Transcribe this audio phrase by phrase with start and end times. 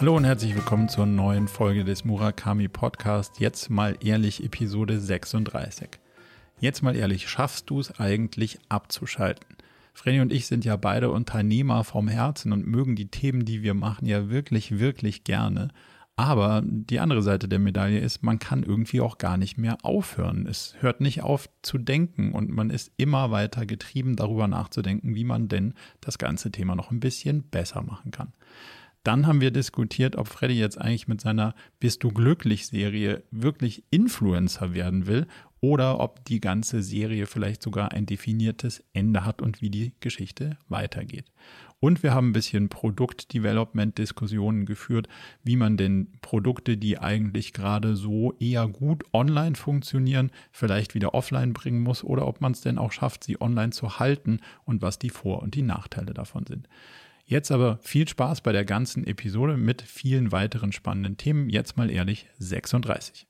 [0.00, 3.40] Hallo und herzlich willkommen zur neuen Folge des Murakami Podcast.
[3.40, 5.88] Jetzt mal ehrlich, Episode 36.
[6.60, 9.56] Jetzt mal ehrlich, schaffst du es eigentlich abzuschalten?
[9.94, 13.74] Freddy und ich sind ja beide Unternehmer vom Herzen und mögen die Themen, die wir
[13.74, 15.66] machen, ja wirklich, wirklich gerne.
[16.14, 20.46] Aber die andere Seite der Medaille ist, man kann irgendwie auch gar nicht mehr aufhören.
[20.46, 25.24] Es hört nicht auf zu denken und man ist immer weiter getrieben, darüber nachzudenken, wie
[25.24, 28.32] man denn das ganze Thema noch ein bisschen besser machen kann.
[29.08, 33.82] Dann haben wir diskutiert, ob Freddy jetzt eigentlich mit seiner Bist du glücklich Serie wirklich
[33.88, 35.26] Influencer werden will
[35.60, 40.58] oder ob die ganze Serie vielleicht sogar ein definiertes Ende hat und wie die Geschichte
[40.68, 41.24] weitergeht.
[41.80, 45.08] Und wir haben ein bisschen Produktdevelopment-Diskussionen geführt,
[45.42, 51.54] wie man denn Produkte, die eigentlich gerade so eher gut online funktionieren, vielleicht wieder offline
[51.54, 54.98] bringen muss oder ob man es denn auch schafft, sie online zu halten und was
[54.98, 56.68] die Vor- und die Nachteile davon sind.
[57.30, 61.50] Jetzt aber viel Spaß bei der ganzen Episode mit vielen weiteren spannenden Themen.
[61.50, 63.26] Jetzt mal ehrlich 36.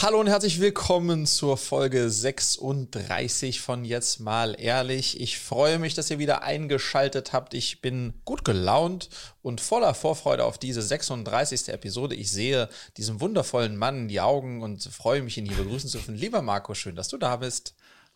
[0.00, 5.20] Hallo und herzlich willkommen zur Folge 36 von Jetzt mal ehrlich.
[5.20, 7.52] Ich freue mich, dass ihr wieder eingeschaltet habt.
[7.52, 9.10] Ich bin gut gelaunt
[9.42, 11.68] und voller Vorfreude auf diese 36.
[11.68, 12.14] Episode.
[12.14, 15.98] Ich sehe diesem wundervollen Mann in die Augen und freue mich, ihn hier begrüßen zu
[15.98, 16.14] dürfen.
[16.14, 17.74] Lieber Marco, schön, dass du da bist.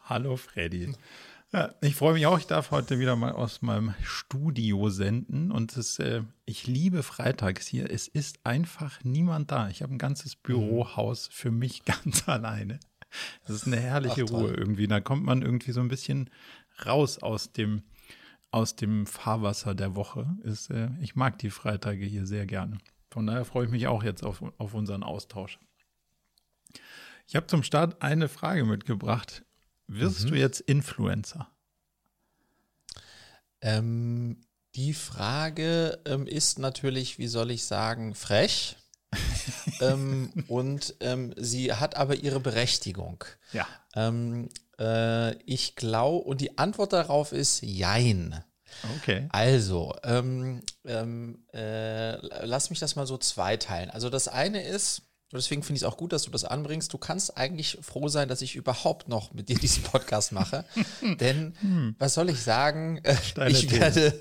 [0.09, 0.91] Hallo Freddy.
[1.53, 5.77] Ja, ich freue mich auch, ich darf heute wieder mal aus meinem Studio senden und
[5.77, 7.91] es, äh, ich liebe Freitags hier.
[7.91, 9.69] Es ist einfach niemand da.
[9.69, 12.81] Ich habe ein ganzes Bürohaus für mich ganz alleine.
[13.43, 14.87] Das ist eine herrliche Ach, Ruhe irgendwie.
[14.87, 16.31] Da kommt man irgendwie so ein bisschen
[16.87, 17.83] raus aus dem,
[18.51, 20.39] aus dem Fahrwasser der Woche.
[20.43, 22.79] Ist, äh, ich mag die Freitage hier sehr gerne.
[23.11, 25.59] Von daher freue ich mich auch jetzt auf, auf unseren Austausch.
[27.27, 29.45] Ich habe zum Start eine Frage mitgebracht.
[29.89, 30.29] Wirst mhm.
[30.29, 31.49] du jetzt Influencer?
[33.61, 34.41] Ähm,
[34.75, 38.77] die Frage ähm, ist natürlich, wie soll ich sagen, frech.
[39.81, 43.25] ähm, und ähm, sie hat aber ihre Berechtigung.
[43.53, 43.67] Ja.
[43.97, 48.45] Ähm, äh, ich glaube, und die Antwort darauf ist Jein.
[48.99, 49.27] Okay.
[49.31, 53.91] Also, ähm, ähm, äh, lass mich das mal so zweiteilen.
[53.91, 56.93] Also das eine ist, deswegen finde ich es auch gut, dass du das anbringst.
[56.93, 60.65] Du kannst eigentlich froh sein, dass ich überhaupt noch mit dir diesen Podcast mache.
[61.21, 61.97] Denn, hm.
[61.99, 63.03] was soll ich sagen?
[63.47, 64.21] ich werde,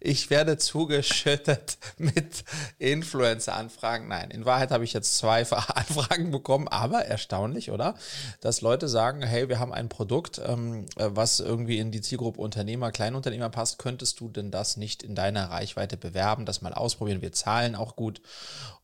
[0.00, 2.44] ich werde zugeschüttet mit
[2.78, 4.08] Influencer-Anfragen.
[4.08, 7.94] Nein, in Wahrheit habe ich jetzt zwei Anfragen bekommen, aber erstaunlich, oder?
[8.40, 12.92] Dass Leute sagen, hey, wir haben ein Produkt, ähm, was irgendwie in die Zielgruppe Unternehmer,
[12.92, 13.78] Kleinunternehmer passt.
[13.78, 17.22] Könntest du denn das nicht in deiner Reichweite bewerben, das mal ausprobieren?
[17.22, 18.20] Wir zahlen auch gut.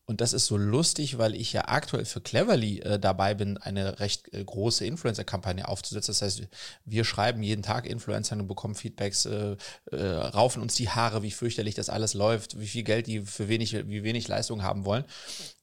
[0.08, 4.00] Und das ist so lustig, weil ich ja aktuell für Cleverly äh, dabei bin, eine
[4.00, 6.12] recht äh, große Influencer-Kampagne aufzusetzen.
[6.12, 6.48] Das heißt,
[6.86, 9.56] wir schreiben jeden Tag Influencer und bekommen Feedbacks, äh,
[9.92, 13.48] äh, raufen uns die Haare, wie fürchterlich das alles läuft, wie viel Geld die für
[13.48, 15.04] wenig, wie wenig Leistung haben wollen.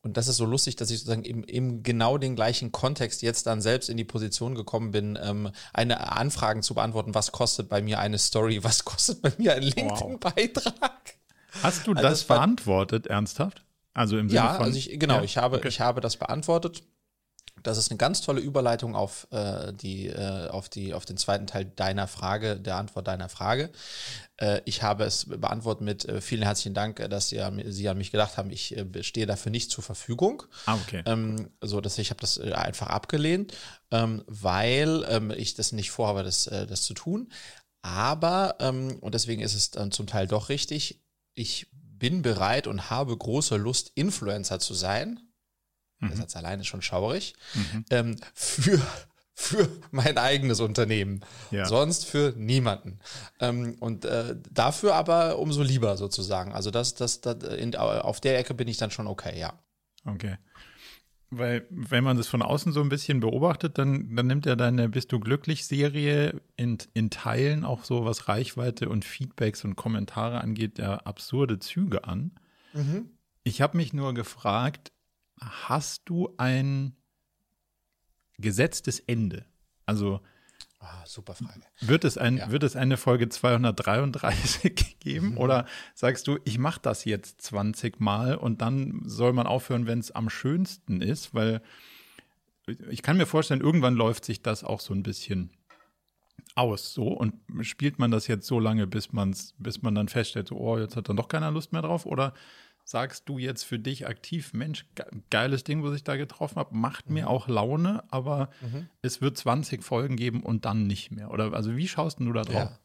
[0.04, 3.48] Und das ist so lustig, dass ich sozusagen im, im genau den gleichen Kontext jetzt
[3.48, 7.82] dann selbst in die Position gekommen bin, ähm, eine Anfragen zu beantworten, was kostet bei
[7.82, 10.76] mir eine Story, was kostet bei mir ein LinkedIn-Beitrag.
[10.82, 11.64] Wow.
[11.64, 13.66] Hast du also das, das beantwortet, ernsthaft?
[13.96, 14.66] Also im Sinne ja, von.
[14.66, 15.24] Also ich, genau, ja?
[15.24, 15.70] ich habe, okay.
[15.70, 16.84] ich habe das beantwortet.
[17.64, 21.48] Das ist eine ganz tolle Überleitung auf äh, die, äh, auf die, auf den zweiten
[21.48, 23.72] Teil deiner Frage, der Antwort deiner Frage.
[24.38, 27.98] Äh, ich habe es beantwortet mit äh, vielen herzlichen Dank, äh, dass Sie, Sie an
[27.98, 28.52] mich gedacht haben.
[28.52, 30.44] Ich äh, stehe dafür nicht zur Verfügung.
[30.66, 31.02] Ah, okay.
[31.06, 33.56] Ähm, so, dass ich habe das äh, einfach abgelehnt,
[33.90, 37.32] ähm, weil ähm, ich das nicht vorhabe, das, äh, das zu tun.
[37.82, 41.02] Aber ähm, und deswegen ist es dann zum Teil doch richtig.
[41.36, 41.68] Ich
[41.98, 45.20] bin bereit und habe große Lust, Influencer zu sein.
[46.00, 46.10] Mhm.
[46.10, 47.36] Das ist alleine schon schaurig.
[47.54, 47.86] Mhm.
[47.90, 48.82] Ähm, für
[49.38, 51.20] für mein eigenes Unternehmen.
[51.52, 51.66] Ja.
[51.66, 53.00] Sonst für niemanden.
[53.42, 56.54] Ähm, und äh, dafür aber umso lieber sozusagen.
[56.54, 59.60] Also das, das, das in, auf der Ecke bin ich dann schon okay, ja.
[60.06, 60.38] Okay.
[61.32, 64.90] Weil, wenn man das von außen so ein bisschen beobachtet, dann, dann nimmt ja deine
[64.90, 70.42] Bist du glücklich Serie in, in Teilen auch so, was Reichweite und Feedbacks und Kommentare
[70.42, 72.32] angeht, ja absurde Züge an.
[72.74, 73.10] Mhm.
[73.44, 74.92] Ich habe mich nur gefragt,
[75.40, 76.96] hast du ein
[78.38, 79.46] gesetztes Ende?
[79.86, 80.22] Also,
[80.88, 81.62] Ah, super Frage.
[81.82, 82.52] Wird es, ein, ja.
[82.52, 85.38] wird es eine Folge 233 geben mhm.
[85.40, 85.66] oder
[85.96, 90.12] sagst du, ich mache das jetzt 20 Mal und dann soll man aufhören, wenn es
[90.12, 91.34] am schönsten ist?
[91.34, 91.64] Weil
[92.90, 95.50] ich kann mir vorstellen, irgendwann läuft sich das auch so ein bisschen
[96.54, 100.50] aus so und spielt man das jetzt so lange, bis, man's, bis man dann feststellt,
[100.50, 102.34] so, oh, jetzt hat dann doch keiner Lust mehr drauf oder
[102.86, 104.86] sagst du jetzt für dich aktiv, Mensch,
[105.32, 107.16] geiles Ding, was ich da getroffen habe, macht mhm.
[107.16, 108.88] mir auch Laune, aber mhm.
[109.02, 111.32] es wird 20 Folgen geben und dann nicht mehr?
[111.32, 112.54] Oder also wie schaust du da drauf?
[112.54, 112.80] Ja.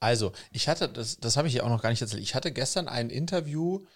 [0.00, 2.52] Also, ich hatte, das, das habe ich ja auch noch gar nicht erzählt, ich hatte
[2.52, 3.86] gestern ein Interview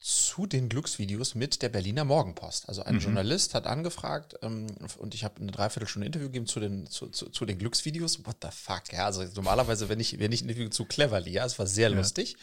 [0.00, 2.68] zu den Glücksvideos mit der Berliner Morgenpost.
[2.68, 3.00] Also ein mhm.
[3.00, 4.66] Journalist hat angefragt ähm,
[4.98, 8.24] und ich habe eine Dreiviertelstunde Interview gegeben zu den, zu, zu, zu, den Glücksvideos.
[8.24, 8.92] What the fuck?
[8.92, 11.90] Ja, also normalerweise, wenn ich, wenn ich ein Interview zu Cleverly, ja, es war sehr
[11.90, 11.96] ja.
[11.96, 12.36] lustig,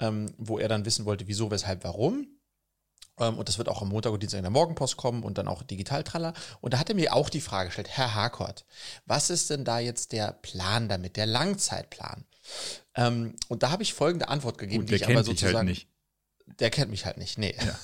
[0.00, 2.26] ähm, wo er dann wissen wollte, wieso, weshalb, warum.
[3.18, 5.48] Ähm, und das wird auch am Montag und Dienstag in der Morgenpost kommen und dann
[5.48, 6.34] auch digital tralla.
[6.60, 8.66] Und da hat er mir auch die Frage gestellt, Herr Harkort,
[9.06, 12.24] was ist denn da jetzt der Plan damit, der Langzeitplan?
[12.94, 15.56] Ähm, und da habe ich folgende Antwort gegeben, Gut, die ich aber halt sozusagen.
[15.56, 15.88] Halt nicht
[16.60, 17.38] der kennt mich halt nicht.
[17.38, 17.54] Nee.
[17.58, 17.78] Ja.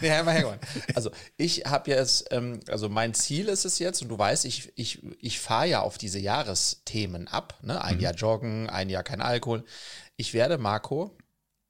[0.00, 0.06] nee,
[0.40, 0.58] ja,
[0.94, 4.72] also ich habe jetzt, ähm, also mein Ziel ist es jetzt, und du weißt, ich,
[4.76, 7.58] ich, ich fahre ja auf diese Jahresthemen ab.
[7.62, 7.82] Ne?
[7.82, 8.02] Ein mhm.
[8.02, 9.64] Jahr joggen, ein Jahr kein Alkohol.
[10.16, 11.16] Ich werde, Marco,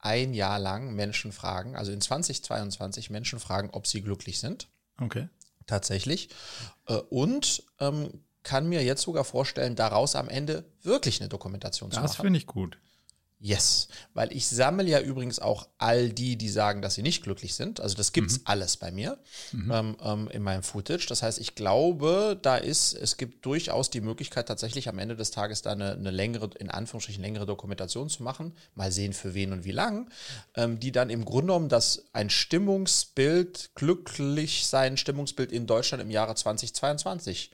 [0.06, 4.68] ein Jahr lang Menschen fragen, also in 2022 Menschen fragen, ob sie glücklich sind.
[5.00, 5.28] Okay.
[5.66, 6.28] Tatsächlich.
[6.86, 11.96] Äh, und ähm, kann mir jetzt sogar vorstellen, daraus am Ende wirklich eine Dokumentation das
[11.96, 12.12] zu machen.
[12.12, 12.78] Das finde ich gut.
[13.38, 17.54] Yes, weil ich sammle ja übrigens auch all die, die sagen, dass sie nicht glücklich
[17.54, 17.80] sind.
[17.80, 18.42] Also das gibt's mhm.
[18.46, 19.18] alles bei mir
[19.52, 19.70] mhm.
[19.70, 21.06] ähm, ähm, in meinem Footage.
[21.06, 25.32] Das heißt, ich glaube, da ist, es gibt durchaus die Möglichkeit, tatsächlich am Ende des
[25.32, 28.56] Tages da eine, eine längere, in Anführungsstrichen längere Dokumentation zu machen.
[28.74, 30.10] Mal sehen, für wen und wie lang.
[30.54, 36.10] Ähm, die dann im Grunde genommen das ein Stimmungsbild, glücklich sein Stimmungsbild in Deutschland im
[36.10, 37.50] Jahre 2022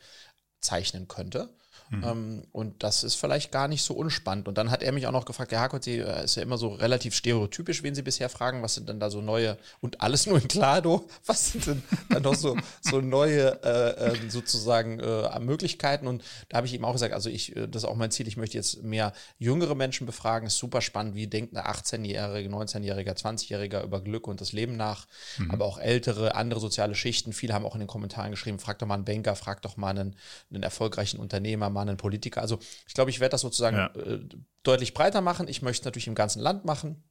[0.60, 1.50] zeichnen könnte.
[1.92, 2.04] Mhm.
[2.04, 4.48] Ähm, und das ist vielleicht gar nicht so unspannend.
[4.48, 6.56] Und dann hat er mich auch noch gefragt, Herr Harkot, Sie äh, ist ja immer
[6.56, 10.26] so relativ stereotypisch, wen Sie bisher fragen, was sind denn da so neue, und alles
[10.26, 15.38] nur in Klado, was sind denn dann noch so, so neue äh, ähm, sozusagen äh,
[15.40, 16.06] Möglichkeiten?
[16.06, 18.26] Und da habe ich ihm auch gesagt, also ich, äh, das ist auch mein Ziel,
[18.26, 20.46] ich möchte jetzt mehr jüngere Menschen befragen.
[20.46, 25.06] Ist super spannend, wie denkt eine 18-Jährige, 19-Jähriger, 20-Jähriger über Glück und das Leben nach,
[25.36, 25.50] mhm.
[25.50, 27.34] aber auch ältere, andere soziale Schichten.
[27.34, 29.90] Viele haben auch in den Kommentaren geschrieben, frag doch mal einen Banker, frag doch mal
[29.90, 30.16] einen,
[30.50, 32.40] einen erfolgreichen Unternehmer, mal einen Politiker.
[32.40, 33.86] Also ich glaube, ich werde das sozusagen ja.
[33.94, 34.20] äh,
[34.62, 35.48] deutlich breiter machen.
[35.48, 37.04] Ich möchte es natürlich im ganzen Land machen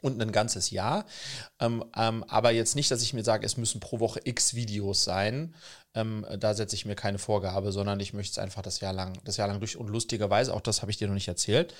[0.00, 1.06] und ein ganzes Jahr.
[1.60, 5.04] Ähm, ähm, aber jetzt nicht, dass ich mir sage, es müssen pro Woche x Videos
[5.04, 5.54] sein.
[5.94, 9.18] Ähm, da setze ich mir keine Vorgabe, sondern ich möchte es einfach das Jahr lang,
[9.24, 9.76] das Jahr lang durch.
[9.76, 11.74] Und lustigerweise, auch das habe ich dir noch nicht erzählt,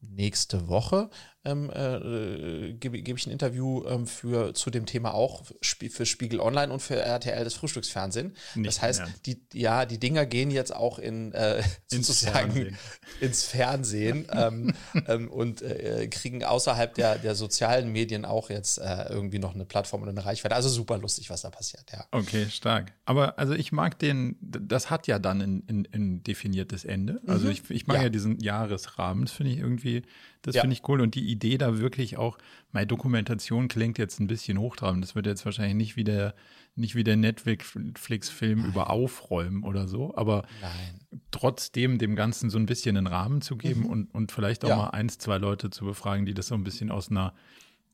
[0.00, 1.10] nächste Woche
[1.44, 6.38] ähm, äh, gebe geb ich ein Interview ähm, für, zu dem Thema auch für Spiegel
[6.40, 8.36] Online und für RTL das Frühstücksfernsehen.
[8.54, 12.78] Nicht das heißt, die, ja, die Dinger gehen jetzt auch in äh, ins sozusagen Fernsehen.
[13.20, 14.74] ins Fernsehen ähm,
[15.06, 19.64] ähm, und äh, kriegen außerhalb der, der sozialen Medien auch jetzt äh, irgendwie noch eine
[19.64, 20.54] Plattform und eine Reichweite.
[20.54, 22.04] Also super lustig, was da passiert, ja.
[22.10, 22.92] Okay, stark.
[23.06, 27.20] Aber also ich mag den, das hat ja dann ein, ein, ein definiertes Ende.
[27.26, 27.52] Also mhm.
[27.52, 28.02] ich, ich mag ja.
[28.04, 30.02] ja diesen Jahresrahmen, das finde ich irgendwie
[30.42, 30.62] das ja.
[30.62, 31.00] finde ich cool.
[31.00, 32.38] Und die Idee da wirklich auch,
[32.72, 35.04] meine Dokumentation klingt jetzt ein bisschen hochtrabend.
[35.04, 36.34] Das wird jetzt wahrscheinlich nicht wie der,
[36.74, 41.20] nicht wie der Netflix-Film über Aufräumen oder so, aber Nein.
[41.30, 43.86] trotzdem dem Ganzen so ein bisschen einen Rahmen zu geben mhm.
[43.86, 44.76] und, und vielleicht auch ja.
[44.76, 47.34] mal eins, zwei Leute zu befragen, die das so ein bisschen aus einer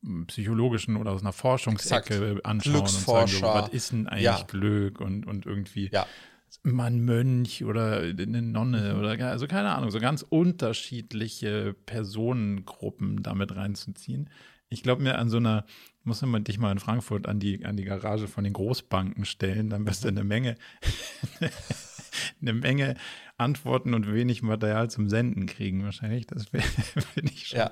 [0.03, 2.45] hm, psychologischen oder aus einer Forschungsecke Exakt.
[2.45, 4.43] anschauen und sagen, so, was ist denn eigentlich ja.
[4.47, 6.05] Glück und, und irgendwie ja
[6.63, 13.55] mal ein Mönch oder eine Nonne oder also keine Ahnung, so ganz unterschiedliche Personengruppen damit
[13.55, 14.29] reinzuziehen.
[14.69, 15.65] Ich glaube mir an so einer,
[16.03, 19.69] muss man dich mal in Frankfurt an die, an die Garage von den Großbanken stellen,
[19.69, 20.55] dann wirst du eine Menge,
[22.41, 22.95] eine Menge
[23.37, 26.27] Antworten und wenig Material zum Senden kriegen wahrscheinlich.
[26.27, 26.47] Das
[27.13, 27.59] finde ich schon.
[27.59, 27.71] Ja.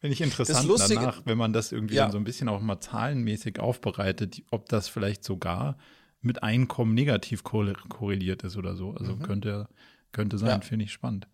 [0.00, 2.04] Finde ich interessant Lustige, danach, wenn man das irgendwie ja.
[2.04, 5.76] dann so ein bisschen auch mal zahlenmäßig aufbereitet, ob das vielleicht sogar
[6.20, 8.92] mit Einkommen negativ korreliert ist oder so.
[8.92, 9.22] Also mhm.
[9.22, 9.68] könnte,
[10.12, 10.60] könnte sein, ja.
[10.60, 11.26] finde ich spannend.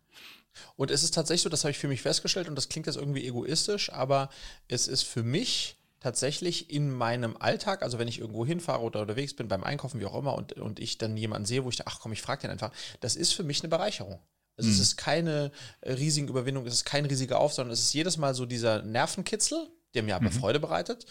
[0.77, 2.97] Und es ist tatsächlich so, das habe ich für mich festgestellt und das klingt jetzt
[2.97, 4.29] irgendwie egoistisch, aber
[4.69, 9.35] es ist für mich tatsächlich in meinem Alltag, also wenn ich irgendwo hinfahre oder unterwegs
[9.35, 11.91] bin, beim Einkaufen, wie auch immer, und, und ich dann jemanden sehe, wo ich dachte,
[11.93, 14.21] ach komm, ich frage den einfach, das ist für mich eine Bereicherung.
[14.57, 14.75] Also mhm.
[14.75, 15.51] es ist keine
[15.81, 19.67] äh, riesige Überwindung, es ist kein riesiger Aufwand, es ist jedes Mal so dieser Nervenkitzel,
[19.95, 20.33] der mir aber mhm.
[20.33, 21.07] Freude bereitet.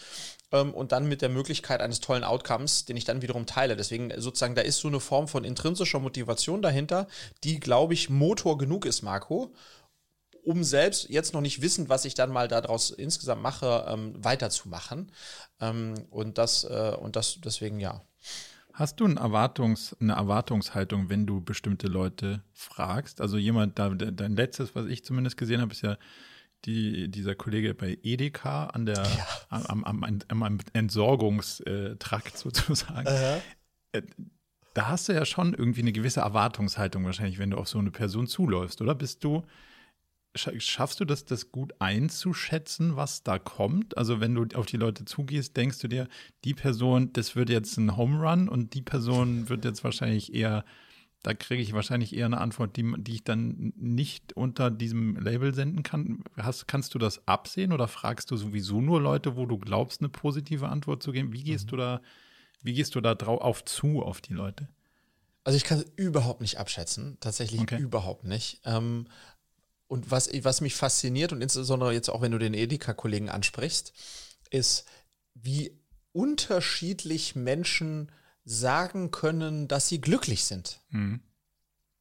[0.52, 3.76] Ähm, und dann mit der Möglichkeit eines tollen Outcomes, den ich dann wiederum teile.
[3.76, 7.08] Deswegen sozusagen, da ist so eine Form von intrinsischer Motivation dahinter,
[7.42, 9.54] die, glaube ich, Motor genug ist, Marco,
[10.44, 15.10] um selbst jetzt noch nicht wissend, was ich dann mal daraus insgesamt mache, ähm, weiterzumachen.
[15.60, 18.02] Ähm, und das, äh, und das deswegen ja.
[18.74, 23.20] Hast du ein Erwartungs-, eine Erwartungshaltung, wenn du bestimmte Leute fragst?
[23.20, 25.96] Also jemand, da, dein letztes, was ich zumindest gesehen habe, ist ja
[26.64, 29.26] die, dieser Kollege bei Edeka an der, ja.
[29.48, 33.08] am, am, am, am Entsorgungstrakt sozusagen.
[33.08, 34.00] Uh
[34.74, 37.92] Da hast du ja schon irgendwie eine gewisse Erwartungshaltung wahrscheinlich, wenn du auf so eine
[37.92, 38.96] Person zuläufst, oder?
[38.96, 39.44] Bist du,
[40.34, 43.96] schaffst du das, das gut einzuschätzen, was da kommt?
[43.96, 46.08] Also wenn du auf die Leute zugehst, denkst du dir,
[46.44, 50.64] die Person, das wird jetzt ein Home Run und die Person wird jetzt wahrscheinlich eher
[51.24, 55.54] da kriege ich wahrscheinlich eher eine Antwort, die, die ich dann nicht unter diesem Label
[55.54, 56.22] senden kann.
[56.36, 60.10] Hast, kannst du das absehen oder fragst du sowieso nur Leute, wo du glaubst, eine
[60.10, 61.32] positive Antwort zu geben?
[61.32, 61.70] Wie gehst mhm.
[61.70, 62.02] du da,
[62.62, 64.68] wie gehst du da drauf auf zu auf die Leute?
[65.44, 67.80] Also ich kann es überhaupt nicht abschätzen, tatsächlich okay.
[67.80, 68.60] überhaupt nicht.
[68.66, 69.06] Ähm,
[69.86, 73.94] und was, was mich fasziniert und insbesondere jetzt auch, wenn du den Edeka-Kollegen ansprichst,
[74.50, 74.84] ist,
[75.32, 75.80] wie
[76.12, 78.12] unterschiedlich Menschen
[78.44, 80.80] sagen können, dass sie glücklich sind.
[80.90, 81.20] Mhm.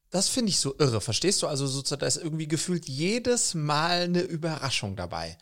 [0.10, 1.48] Das finde ich so irre, verstehst du?
[1.48, 5.40] Also sozusagen, da ist irgendwie gefühlt jedes Mal eine Überraschung dabei.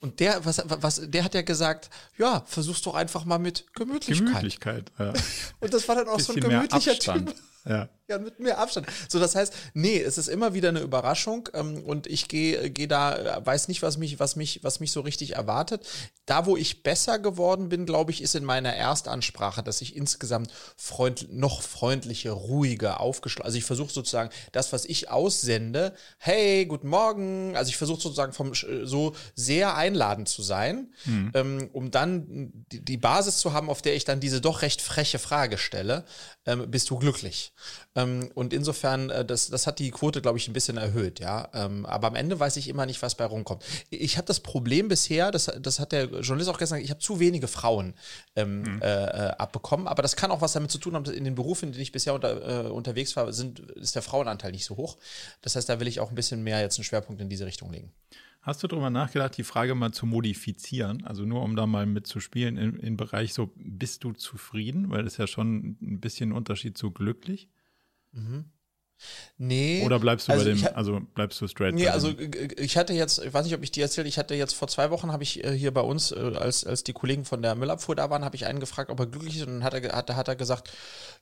[0.00, 4.26] Und der, was, was, der hat ja gesagt, ja, versuch's doch einfach mal mit Gemütlichkeit.
[4.26, 5.12] Gemütlichkeit, ja.
[5.60, 7.34] Und das war dann auch so ein gemütlicher Typ.
[7.66, 7.88] Ja.
[8.10, 8.86] ja, mit mehr Abstand.
[9.08, 12.86] So, das heißt, nee, es ist immer wieder eine Überraschung ähm, und ich gehe geh
[12.86, 15.86] da, weiß nicht, was mich, was mich, was mich so richtig erwartet.
[16.26, 20.52] Da, wo ich besser geworden bin, glaube ich, ist in meiner Erstansprache, dass ich insgesamt
[20.76, 23.46] freund, noch freundlicher, ruhiger, aufgeschlossen.
[23.46, 27.56] Also ich versuche sozusagen das, was ich aussende, hey, guten Morgen.
[27.56, 28.52] Also ich versuche sozusagen vom
[28.82, 31.32] so sehr einladend zu sein, mhm.
[31.32, 34.82] ähm, um dann die, die Basis zu haben, auf der ich dann diese doch recht
[34.82, 36.04] freche Frage stelle.
[36.44, 37.53] Ähm, bist du glücklich?
[37.94, 41.48] Ähm, und insofern, äh, das, das hat die Quote, glaube ich, ein bisschen erhöht, ja.
[41.54, 43.64] Ähm, aber am Ende weiß ich immer nicht, was bei rumkommt.
[43.90, 47.00] Ich habe das Problem bisher, das, das hat der Journalist auch gestern gesagt, ich habe
[47.00, 47.94] zu wenige Frauen
[48.36, 48.82] ähm, mhm.
[48.82, 51.34] äh, äh, abbekommen, aber das kann auch was damit zu tun haben, dass in den
[51.34, 54.76] Berufen, in denen ich bisher unter, äh, unterwegs war, sind, ist der Frauenanteil nicht so
[54.76, 54.96] hoch.
[55.42, 57.70] Das heißt, da will ich auch ein bisschen mehr jetzt einen Schwerpunkt in diese Richtung
[57.72, 57.92] legen.
[58.44, 61.02] Hast du darüber nachgedacht, die Frage mal zu modifizieren?
[61.06, 64.90] Also nur um da mal mitzuspielen im, im Bereich so, bist du zufrieden?
[64.90, 67.48] Weil das ist ja schon ein bisschen ein Unterschied zu glücklich.
[68.12, 68.44] Mhm.
[69.36, 69.82] Nee.
[69.84, 71.74] Oder bleibst du also bei dem, also bleibst du straight?
[71.74, 72.12] Nee, also
[72.56, 74.90] ich hatte jetzt, ich weiß nicht, ob ich dir erzählt, ich hatte jetzt vor zwei
[74.90, 77.96] Wochen, habe ich äh, hier bei uns, äh, als, als die Kollegen von der Müllabfuhr
[77.96, 80.10] da waren, habe ich einen gefragt, ob er glücklich ist und dann hat er, hat,
[80.10, 80.70] hat er gesagt,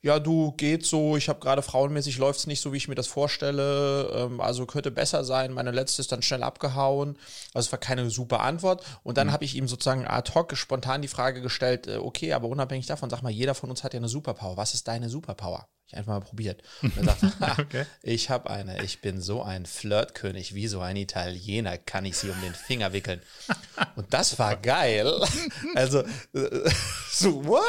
[0.02, 2.95] ja, du geht so, ich habe gerade frauenmäßig, läuft es nicht so, wie ich mir
[2.95, 7.17] das vorstelle, ähm, also könnte besser sein, meine letzte ist dann schnell abgehauen,
[7.55, 9.33] also es war keine super Antwort und dann mhm.
[9.33, 13.09] habe ich ihm sozusagen ad hoc spontan die Frage gestellt, äh, okay, aber unabhängig davon,
[13.09, 15.67] sag mal, jeder von uns hat ja eine Superpower, was ist deine Superpower?
[15.93, 16.63] Ich einfach mal probiert.
[16.83, 17.87] Und er sagt, okay.
[18.03, 22.31] ich habe eine, ich bin so ein Flirtkönig, wie so ein Italiener, kann ich sie
[22.31, 23.21] um den Finger wickeln.
[23.97, 25.13] Und das war geil.
[25.75, 26.01] Also,
[26.35, 26.71] äh,
[27.11, 27.63] so, what?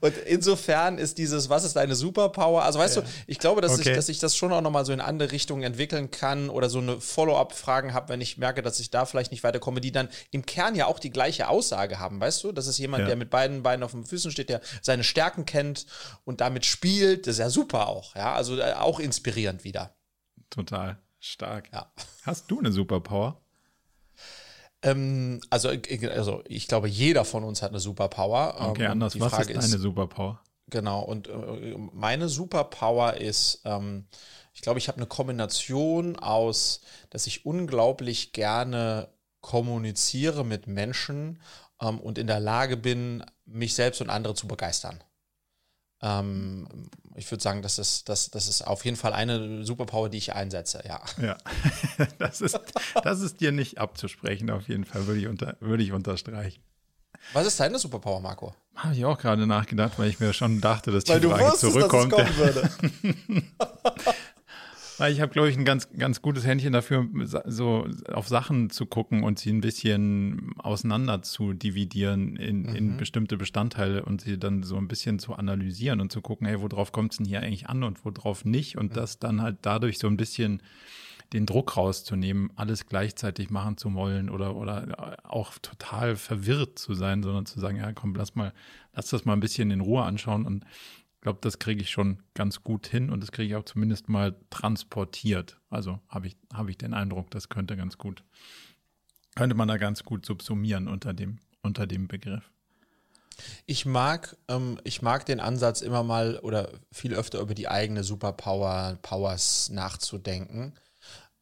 [0.00, 2.62] Und insofern ist dieses, was ist deine Superpower?
[2.62, 3.02] Also weißt ja.
[3.02, 3.90] du, ich glaube, dass, okay.
[3.90, 6.78] ich, dass ich das schon auch nochmal so in andere Richtungen entwickeln kann oder so
[6.78, 10.46] eine Follow-up-Fragen habe, wenn ich merke, dass ich da vielleicht nicht weiterkomme, die dann im
[10.46, 12.52] Kern ja auch die gleiche Aussage haben, weißt du?
[12.52, 13.06] Das ist jemand, ja.
[13.08, 15.86] der mit beiden Beinen auf den Füßen steht, der seine Stärken kennt
[16.24, 17.26] und damit spielt.
[17.26, 18.34] Das ist ja super auch, ja.
[18.34, 19.94] Also äh, auch inspirierend wieder.
[20.50, 21.70] Total stark.
[21.72, 21.92] Ja.
[22.22, 23.40] Hast du eine Superpower?
[24.82, 28.56] Ähm, also, äh, also ich glaube, jeder von uns hat eine Superpower.
[28.70, 29.18] Okay, ähm, anders.
[29.18, 30.40] was Frage ist deine Superpower?
[30.68, 34.06] Genau, und äh, meine Superpower ist, ähm,
[34.52, 36.80] ich glaube, ich habe eine Kombination aus,
[37.10, 39.08] dass ich unglaublich gerne
[39.40, 41.40] kommuniziere mit Menschen
[41.80, 45.02] ähm, und in der Lage bin, mich selbst und andere zu begeistern.
[46.06, 46.68] Ähm,
[47.16, 50.34] ich würde sagen, das ist, das, das ist auf jeden Fall eine Superpower, die ich
[50.34, 51.00] einsetze, ja.
[51.20, 51.36] Ja,
[52.18, 52.60] das ist,
[53.02, 56.62] das ist dir nicht abzusprechen, auf jeden Fall, würde ich, unter, würde ich unterstreichen.
[57.32, 58.54] Was ist deine Superpower, Marco?
[58.76, 62.12] Habe ich auch gerade nachgedacht, weil ich mir schon dachte, dass die weil Frage zurückkommt.
[62.12, 62.70] Dass es kommen würde.
[64.98, 67.06] Weil ich habe, glaube ich, ein ganz, ganz gutes Händchen dafür,
[67.44, 72.74] so auf Sachen zu gucken und sie ein bisschen auseinander zu dividieren in, mhm.
[72.74, 76.60] in bestimmte Bestandteile und sie dann so ein bisschen zu analysieren und zu gucken, hey,
[76.60, 78.94] worauf kommt es denn hier eigentlich an und worauf nicht und mhm.
[78.94, 80.62] das dann halt dadurch so ein bisschen
[81.32, 87.22] den Druck rauszunehmen, alles gleichzeitig machen zu wollen oder, oder auch total verwirrt zu sein,
[87.22, 88.52] sondern zu sagen, ja, komm, lass mal,
[88.94, 90.64] lass das mal ein bisschen in Ruhe anschauen und
[91.26, 94.36] glaube, das kriege ich schon ganz gut hin und das kriege ich auch zumindest mal
[94.48, 95.58] transportiert.
[95.70, 98.22] Also habe ich, hab ich den Eindruck, das könnte ganz gut,
[99.34, 102.48] könnte man da ganz gut subsumieren unter dem, unter dem Begriff.
[103.66, 108.04] Ich mag, ähm, ich mag den Ansatz immer mal oder viel öfter über die eigene
[108.04, 110.74] Superpower, Powers nachzudenken,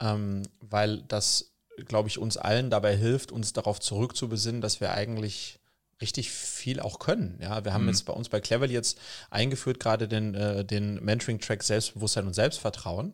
[0.01, 1.53] ähm, weil das,
[1.85, 5.61] glaube ich, uns allen dabei hilft, uns darauf zurückzubesinnen, dass wir eigentlich
[6.01, 7.39] richtig viel auch können.
[7.41, 7.91] Ja, wir haben mhm.
[7.91, 8.99] jetzt bei uns bei Cleverly jetzt
[9.31, 13.13] eingeführt gerade den, äh, den Mentoring-Track Selbstbewusstsein und Selbstvertrauen,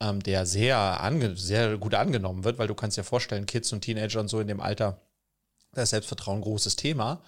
[0.00, 3.82] ähm, der sehr, ange sehr gut angenommen wird, weil du kannst dir vorstellen, Kids und
[3.82, 5.00] Teenager und so in dem Alter,
[5.74, 7.22] da ist Selbstvertrauen ein großes Thema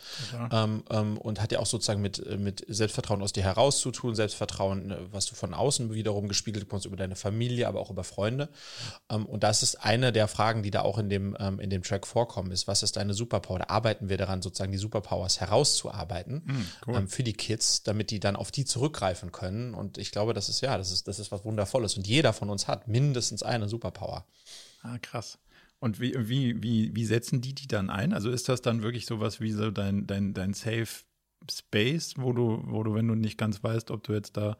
[0.53, 3.91] ähm, ähm, und hat ja auch sozusagen mit, äh, mit Selbstvertrauen aus dir heraus zu
[3.91, 7.91] tun, Selbstvertrauen, äh, was du von außen wiederum gespiegelt bekommst über deine Familie, aber auch
[7.91, 8.51] über Freunde.
[9.11, 11.83] Ähm, und das ist eine der Fragen, die da auch in dem, ähm, in dem
[11.83, 13.61] Track vorkommen, ist, was ist deine Superpower?
[13.61, 16.97] Da arbeiten wir daran, sozusagen die Superpowers herauszuarbeiten mhm, cool.
[16.97, 19.73] Ähm, für die Kids, damit die dann auf die zurückgreifen können.
[19.73, 21.97] Und ich glaube, das ist ja, das ist, das ist was Wundervolles.
[21.97, 24.27] Und jeder von uns hat mindestens eine Superpower.
[24.83, 25.39] Ah, krass.
[25.85, 28.15] Und wie, wie, wie, wie setzen die die dann ein?
[28.15, 30.89] Also ist das dann wirklich sowas wie so dein, dein, dein Safe
[31.53, 34.57] Space, wo du, wo du, wenn du nicht ganz weißt, ob du jetzt da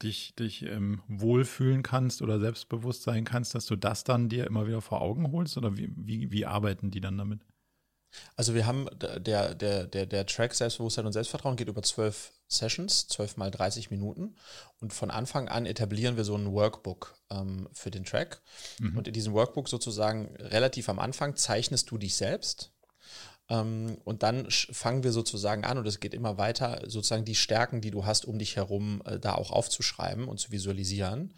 [0.00, 4.68] dich, dich ähm, wohlfühlen kannst oder selbstbewusst sein kannst, dass du das dann dir immer
[4.68, 5.58] wieder vor Augen holst?
[5.58, 7.40] Oder wie, wie, wie arbeiten die dann damit?
[8.36, 13.08] Also wir haben der, der, der, der Track Selbstbewusstsein und Selbstvertrauen geht über zwölf Sessions,
[13.08, 14.34] zwölf mal 30 Minuten.
[14.80, 18.40] Und von Anfang an etablieren wir so ein Workbook ähm, für den Track.
[18.78, 18.96] Mhm.
[18.96, 22.70] Und in diesem Workbook sozusagen relativ am Anfang zeichnest du dich selbst.
[23.50, 27.80] Ähm, und dann fangen wir sozusagen an, und es geht immer weiter, sozusagen die Stärken,
[27.80, 31.34] die du hast, um dich herum, äh, da auch aufzuschreiben und zu visualisieren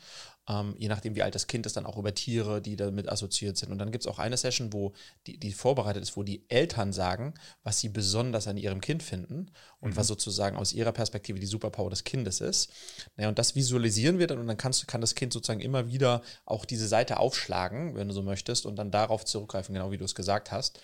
[0.49, 3.57] ähm, je nachdem, wie alt das Kind ist, dann auch über Tiere, die damit assoziiert
[3.57, 3.71] sind.
[3.71, 4.95] Und dann gibt es auch eine Session, wo
[5.27, 9.51] die, die vorbereitet ist, wo die Eltern sagen, was sie besonders an ihrem Kind finden
[9.81, 9.97] und mhm.
[9.97, 12.73] was sozusagen aus ihrer Perspektive die Superpower des Kindes ist.
[13.17, 16.23] Naja, und das visualisieren wir dann und dann kannst, kann das Kind sozusagen immer wieder
[16.47, 20.05] auch diese Seite aufschlagen, wenn du so möchtest, und dann darauf zurückgreifen, genau wie du
[20.05, 20.81] es gesagt hast.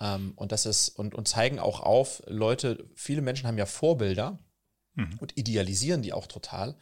[0.00, 4.38] Ähm, und das ist, und, und zeigen auch auf, Leute, viele Menschen haben ja Vorbilder
[4.94, 5.18] mhm.
[5.18, 6.76] und idealisieren die auch total.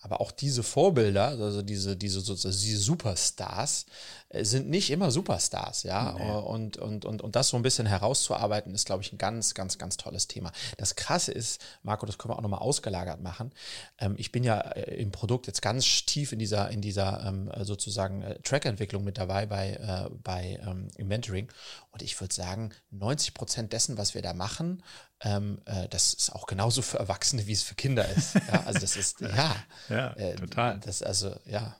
[0.00, 3.84] Aber auch diese Vorbilder, also diese, diese, diese Superstars,
[4.32, 6.12] sind nicht immer Superstars, ja.
[6.12, 6.30] Nee.
[6.30, 9.78] Und, und, und, und das so ein bisschen herauszuarbeiten, ist, glaube ich, ein ganz, ganz,
[9.78, 10.52] ganz tolles Thema.
[10.76, 13.52] Das Krasse ist, Marco, das können wir auch nochmal ausgelagert machen.
[13.98, 17.50] Ähm, ich bin ja äh, im Produkt jetzt ganz tief in dieser, in dieser ähm,
[17.62, 21.48] sozusagen äh, Track-Entwicklung mit dabei bei, bei ähm, im Mentoring.
[21.90, 24.82] Und ich würde sagen, 90 Prozent dessen, was wir da machen,
[25.22, 28.34] ähm, äh, das ist auch genauso für Erwachsene, wie es für Kinder ist.
[28.34, 29.54] Ja, also das ist, ja.
[29.88, 30.80] ja, äh, total.
[30.80, 31.76] Das, also, ja.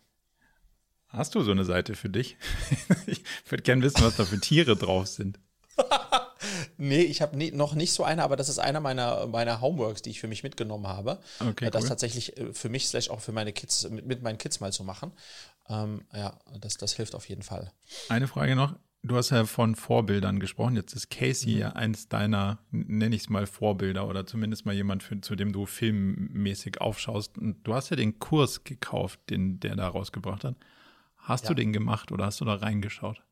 [1.11, 2.37] Hast du so eine Seite für dich?
[3.07, 5.39] ich würde gerne wissen, was da für Tiere drauf sind.
[6.77, 10.11] nee, ich habe noch nicht so eine, aber das ist einer meiner, meiner Homeworks, die
[10.11, 11.19] ich für mich mitgenommen habe.
[11.41, 11.89] Okay, das cool.
[11.89, 14.85] tatsächlich äh, für mich, slash auch für meine Kids, mit, mit meinen Kids mal zu
[14.85, 15.13] machen.
[15.69, 17.73] Ähm, ja, das, das hilft auf jeden Fall.
[18.09, 18.75] Eine Frage noch.
[19.03, 20.77] Du hast ja von Vorbildern gesprochen.
[20.77, 21.59] Jetzt ist Casey mhm.
[21.59, 25.53] ja eins deiner, nenne ich es mal, Vorbilder oder zumindest mal jemand, für, zu dem
[25.53, 27.39] du filmmäßig aufschaust.
[27.39, 30.55] Und du hast ja den Kurs gekauft, den der da rausgebracht hat.
[31.23, 31.49] Hast ja.
[31.49, 33.23] du den gemacht oder hast du da reingeschaut?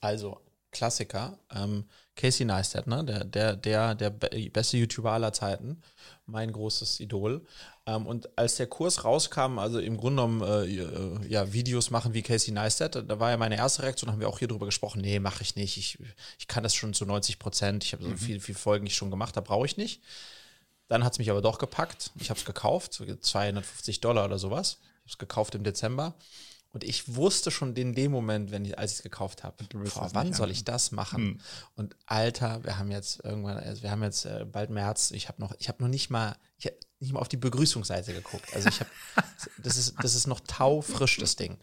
[0.00, 0.40] Also,
[0.72, 1.38] Klassiker.
[1.54, 1.84] Ähm,
[2.14, 3.04] Casey Neistat, ne?
[3.04, 5.80] der, der, der, der beste YouTuber aller Zeiten,
[6.26, 7.46] mein großes Idol.
[7.86, 12.12] Ähm, und als der Kurs rauskam, also im Grunde genommen äh, äh, ja, Videos machen
[12.12, 15.00] wie Casey Neistat, da war ja meine erste Reaktion, haben wir auch hier drüber gesprochen,
[15.00, 15.78] nee, mache ich nicht.
[15.78, 15.98] Ich,
[16.38, 17.84] ich kann das schon zu 90 Prozent.
[17.84, 18.18] Ich habe so mhm.
[18.18, 20.02] viele viel Folgen ich schon gemacht, da brauche ich nicht.
[20.88, 22.10] Dann hat es mich aber doch gepackt.
[22.20, 24.78] Ich habe es gekauft, 250 Dollar oder sowas.
[24.80, 26.14] Ich habe es gekauft im Dezember.
[26.72, 29.56] Und ich wusste schon in dem Moment, wenn ich, als ich es gekauft habe,
[30.12, 31.22] wann soll ich das machen?
[31.22, 31.40] Hm.
[31.76, 35.10] Und Alter, wir haben jetzt irgendwann, also wir haben jetzt äh, bald März.
[35.10, 38.54] Ich habe noch, ich habe noch nicht mal, ich nicht mal auf die Begrüßungsseite geguckt.
[38.54, 38.90] Also ich habe,
[39.62, 41.58] das ist, das ist noch taufrisch das Ding.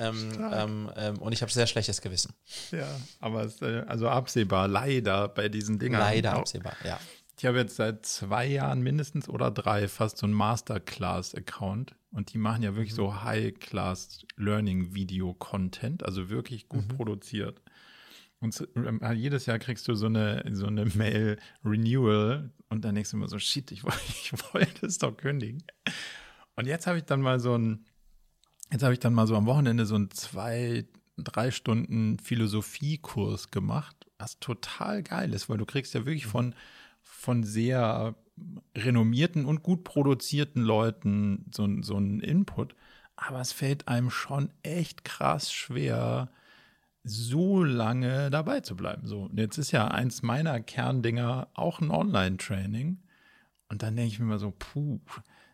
[0.00, 2.32] Ähm, ähm, ähm, und ich habe sehr schlechtes Gewissen.
[2.70, 2.88] Ja,
[3.20, 6.00] aber es, äh, also absehbar, leider bei diesen Dingern.
[6.00, 6.98] Leider absehbar, ja.
[7.44, 12.38] Ich habe jetzt seit zwei Jahren mindestens oder drei fast so einen Masterclass-Account und die
[12.38, 12.96] machen ja wirklich mhm.
[12.96, 16.96] so High-Class-Learning-Video-Content, also wirklich gut mhm.
[16.96, 17.60] produziert.
[18.40, 23.10] Und ähm, jedes Jahr kriegst du so eine, so eine Mail Renewal und dann denkst
[23.10, 25.62] du immer so, shit, ich, ich wollte es doch kündigen.
[26.56, 27.84] Und jetzt habe ich dann mal so ein,
[28.72, 30.86] jetzt habe ich dann mal so am Wochenende so einen zwei,
[31.18, 36.30] drei Stunden Philosophiekurs gemacht, was total geil ist, weil du kriegst ja wirklich mhm.
[36.30, 36.54] von,
[37.24, 38.14] von sehr
[38.76, 42.74] renommierten und gut produzierten Leuten so, so einen Input.
[43.16, 46.30] Aber es fällt einem schon echt krass schwer,
[47.02, 49.06] so lange dabei zu bleiben.
[49.06, 52.98] So, jetzt ist ja eins meiner Kerndinger auch ein Online-Training.
[53.68, 55.00] Und dann denke ich mir mal so, puh,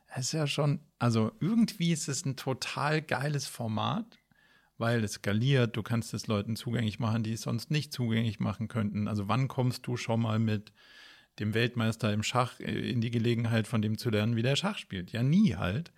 [0.09, 4.19] das ist ja schon, also irgendwie ist es ein total geiles Format,
[4.79, 8.67] weil es skaliert, du kannst es Leuten zugänglich machen, die es sonst nicht zugänglich machen
[8.67, 9.07] könnten.
[9.07, 10.73] Also wann kommst du schon mal mit
[11.41, 14.79] dem Weltmeister im Schach äh, in die Gelegenheit, von dem zu lernen, wie der Schach
[14.79, 15.13] spielt.
[15.13, 15.93] Ja, nie halt.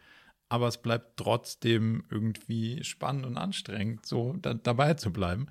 [0.48, 5.46] Aber es bleibt trotzdem irgendwie spannend und anstrengend, so da, dabei zu bleiben.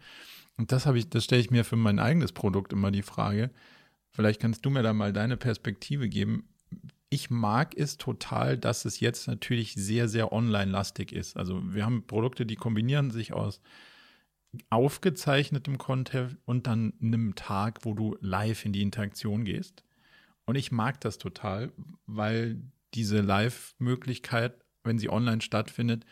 [0.57, 3.51] Und das habe ich, das stelle ich mir für mein eigenes Produkt immer die Frage.
[4.11, 6.47] Vielleicht kannst du mir da mal deine Perspektive geben.
[7.09, 11.35] Ich mag es total, dass es jetzt natürlich sehr, sehr online-lastig ist.
[11.35, 13.61] Also wir haben Produkte, die kombinieren sich aus
[14.69, 19.83] aufgezeichnetem Content und dann einem Tag, wo du live in die Interaktion gehst.
[20.45, 21.71] Und ich mag das total,
[22.05, 22.61] weil
[22.93, 26.05] diese Live-Möglichkeit, wenn sie online stattfindet,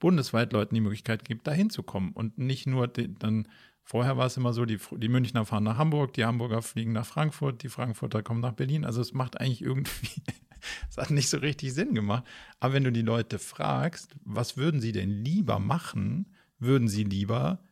[0.00, 3.46] bundesweit Leuten die Möglichkeit gibt, da hinzukommen und nicht nur die, dann
[3.86, 7.04] Vorher war es immer so, die, die Münchner fahren nach Hamburg, die Hamburger fliegen nach
[7.04, 8.86] Frankfurt, die Frankfurter kommen nach Berlin.
[8.86, 10.22] Also es macht eigentlich irgendwie,
[10.88, 12.24] es hat nicht so richtig Sinn gemacht.
[12.60, 17.62] Aber wenn du die Leute fragst, was würden sie denn lieber machen, würden sie lieber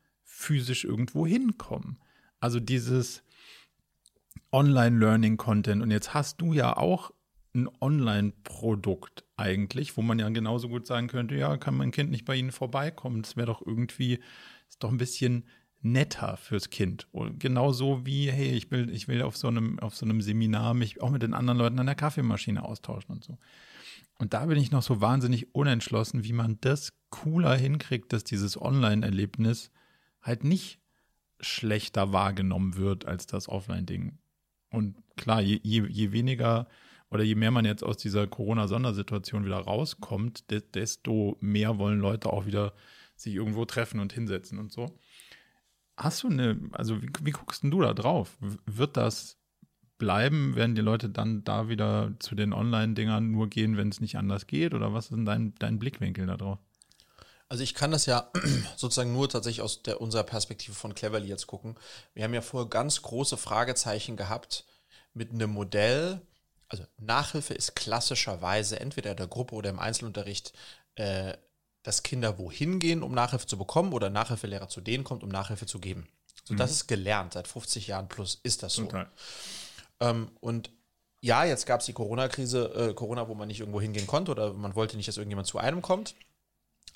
[0.43, 1.99] physisch irgendwo hinkommen.
[2.41, 3.23] Also dieses
[4.53, 5.83] Online-Learning-Content.
[5.83, 7.13] Und jetzt hast du ja auch
[7.55, 12.25] ein Online-Produkt eigentlich, wo man ja genauso gut sagen könnte, ja, kann mein Kind nicht
[12.25, 13.23] bei Ihnen vorbeikommen.
[13.23, 14.21] Das wäre doch irgendwie,
[14.69, 15.45] ist doch ein bisschen
[15.83, 17.09] netter fürs Kind.
[17.13, 20.75] Und genauso wie, hey, ich will, ich will auf so einem, auf so einem Seminar
[20.75, 23.39] mich auch mit den anderen Leuten an der Kaffeemaschine austauschen und so.
[24.19, 28.61] Und da bin ich noch so wahnsinnig unentschlossen, wie man das cooler hinkriegt, dass dieses
[28.61, 29.71] Online-Erlebnis
[30.23, 30.81] halt nicht
[31.41, 34.19] schlechter wahrgenommen wird als das Offline-Ding.
[34.71, 36.69] Und klar, je, je, je weniger
[37.11, 42.47] oder je mehr man jetzt aus dieser Corona-Sondersituation wieder rauskommt, desto mehr wollen Leute auch
[42.47, 42.73] wieder
[43.17, 44.99] sich irgendwo treffen und hinsetzen und so.
[45.97, 48.39] Hast du eine, also wie, wie guckst du da drauf?
[48.65, 49.37] Wird das
[49.99, 50.57] bleiben?
[50.57, 54.47] Werden die Leute dann da wieder zu den Online-Dingern nur gehen, wenn es nicht anders
[54.47, 54.73] geht?
[54.73, 56.59] Oder was ist denn dein, dein Blickwinkel da drauf?
[57.53, 58.31] Also ich kann das ja
[58.79, 61.77] sozusagen nur tatsächlich aus der, unserer Perspektive von Cleverly jetzt gucken.
[62.15, 64.65] Wir haben ja vorher ganz große Fragezeichen gehabt
[65.13, 66.23] mit einem Modell.
[66.69, 70.55] Also Nachhilfe ist klassischerweise entweder in der Gruppe oder im Einzelunterricht
[70.95, 71.35] äh,
[71.83, 75.67] dass Kinder wohin gehen, um Nachhilfe zu bekommen oder Nachhilfelehrer zu denen kommt, um Nachhilfe
[75.67, 76.09] zu geben.
[76.45, 76.57] So, mhm.
[76.57, 78.89] Das ist gelernt, seit 50 Jahren plus ist das so.
[80.01, 80.71] Ähm, und
[81.21, 84.55] ja, jetzt gab es die Corona-Krise, äh, Corona, wo man nicht irgendwo hingehen konnte oder
[84.55, 86.15] man wollte nicht, dass irgendjemand zu einem kommt.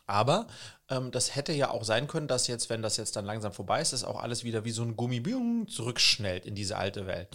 [0.06, 0.46] Aber
[0.88, 3.80] ähm, das hätte ja auch sein können, dass jetzt, wenn das jetzt dann langsam vorbei
[3.80, 7.28] ist, dass auch alles wieder wie so ein Gummibium zurückschnellt in diese alte Welt.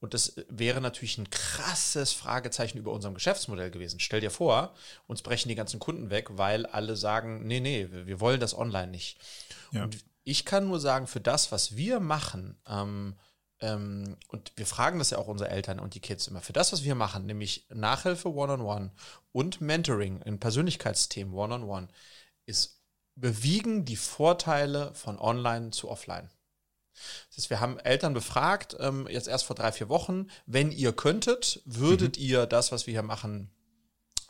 [0.00, 4.00] Und das wäre natürlich ein krasses Fragezeichen über unserem Geschäftsmodell gewesen.
[4.00, 4.74] Stell dir vor,
[5.06, 8.88] uns brechen die ganzen Kunden weg, weil alle sagen, nee, nee, wir wollen das online
[8.88, 9.18] nicht.
[9.72, 9.84] Ja.
[9.84, 13.14] Und ich kann nur sagen, für das, was wir machen, ähm,
[13.60, 16.72] ähm, und wir fragen das ja auch unsere Eltern und die Kids immer, für das,
[16.72, 18.90] was wir machen, nämlich Nachhilfe One-on-One -on -one
[19.32, 21.94] und Mentoring in Persönlichkeitsthemen One-on-One, -on -one,
[22.44, 22.82] ist
[23.14, 26.30] bewiegen die Vorteile von Online zu Offline.
[27.28, 30.92] Das heißt, wir haben Eltern befragt, ähm, jetzt erst vor drei, vier Wochen, wenn ihr
[30.92, 32.24] könntet, würdet mhm.
[32.24, 33.50] ihr das, was wir hier machen,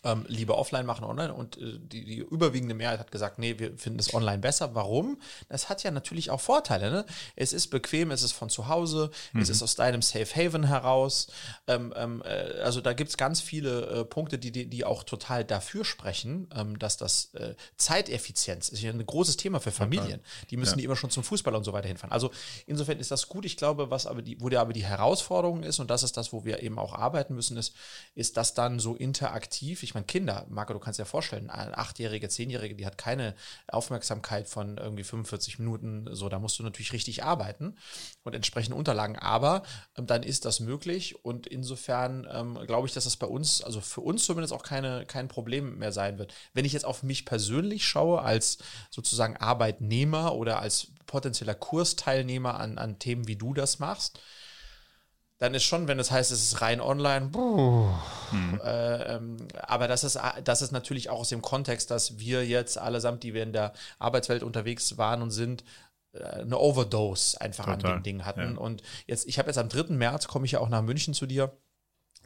[0.06, 1.34] ähm, lieber offline machen online.
[1.34, 4.74] Und äh, die, die, überwiegende Mehrheit hat gesagt, nee, wir finden es online besser.
[4.74, 5.18] Warum?
[5.48, 6.90] Das hat ja natürlich auch Vorteile.
[6.90, 7.04] Ne?
[7.34, 9.40] Es ist bequem, es ist von zu Hause, mhm.
[9.40, 11.26] es ist aus deinem Safe Haven heraus.
[11.66, 15.02] Ähm, ähm, äh, also da gibt es ganz viele äh, Punkte, die, die, die auch
[15.02, 20.20] total dafür sprechen, ähm, dass das äh, Zeiteffizienz ist ja ein großes Thema für Familien.
[20.50, 20.76] Die müssen ja.
[20.78, 22.12] die immer schon zum Fußball und so weiter hinfahren.
[22.12, 22.30] Also
[22.66, 23.44] insofern ist das gut.
[23.44, 26.32] Ich glaube, was aber die, wo der aber die Herausforderung ist, und das ist das,
[26.32, 27.74] wo wir eben auch arbeiten müssen, ist,
[28.14, 29.82] ist das dann so interaktiv.
[29.82, 33.34] Ich meine, Kinder, Marco, du kannst dir vorstellen, eine achtjährige, zehnjährige, die hat keine
[33.66, 37.76] Aufmerksamkeit von irgendwie 45 Minuten, so, da musst du natürlich richtig arbeiten
[38.22, 39.62] und entsprechende Unterlagen, aber
[39.96, 43.80] ähm, dann ist das möglich und insofern ähm, glaube ich, dass das bei uns, also
[43.80, 46.32] für uns zumindest auch keine, kein Problem mehr sein wird.
[46.52, 48.58] Wenn ich jetzt auf mich persönlich schaue, als
[48.90, 54.20] sozusagen Arbeitnehmer oder als potenzieller Kursteilnehmer an, an Themen, wie du das machst,
[55.38, 57.30] dann ist schon, wenn es heißt, es ist rein online,
[58.30, 58.60] hm.
[58.64, 62.78] äh, ähm, aber das ist, das ist natürlich auch aus dem Kontext, dass wir jetzt
[62.78, 65.62] allesamt, die wir in der Arbeitswelt unterwegs waren und sind,
[66.12, 67.92] äh, eine Overdose einfach Total.
[67.92, 68.54] an dem Ding hatten.
[68.54, 68.58] Ja.
[68.58, 69.94] Und jetzt, ich habe jetzt am 3.
[69.94, 71.52] März, komme ich ja auch nach München zu dir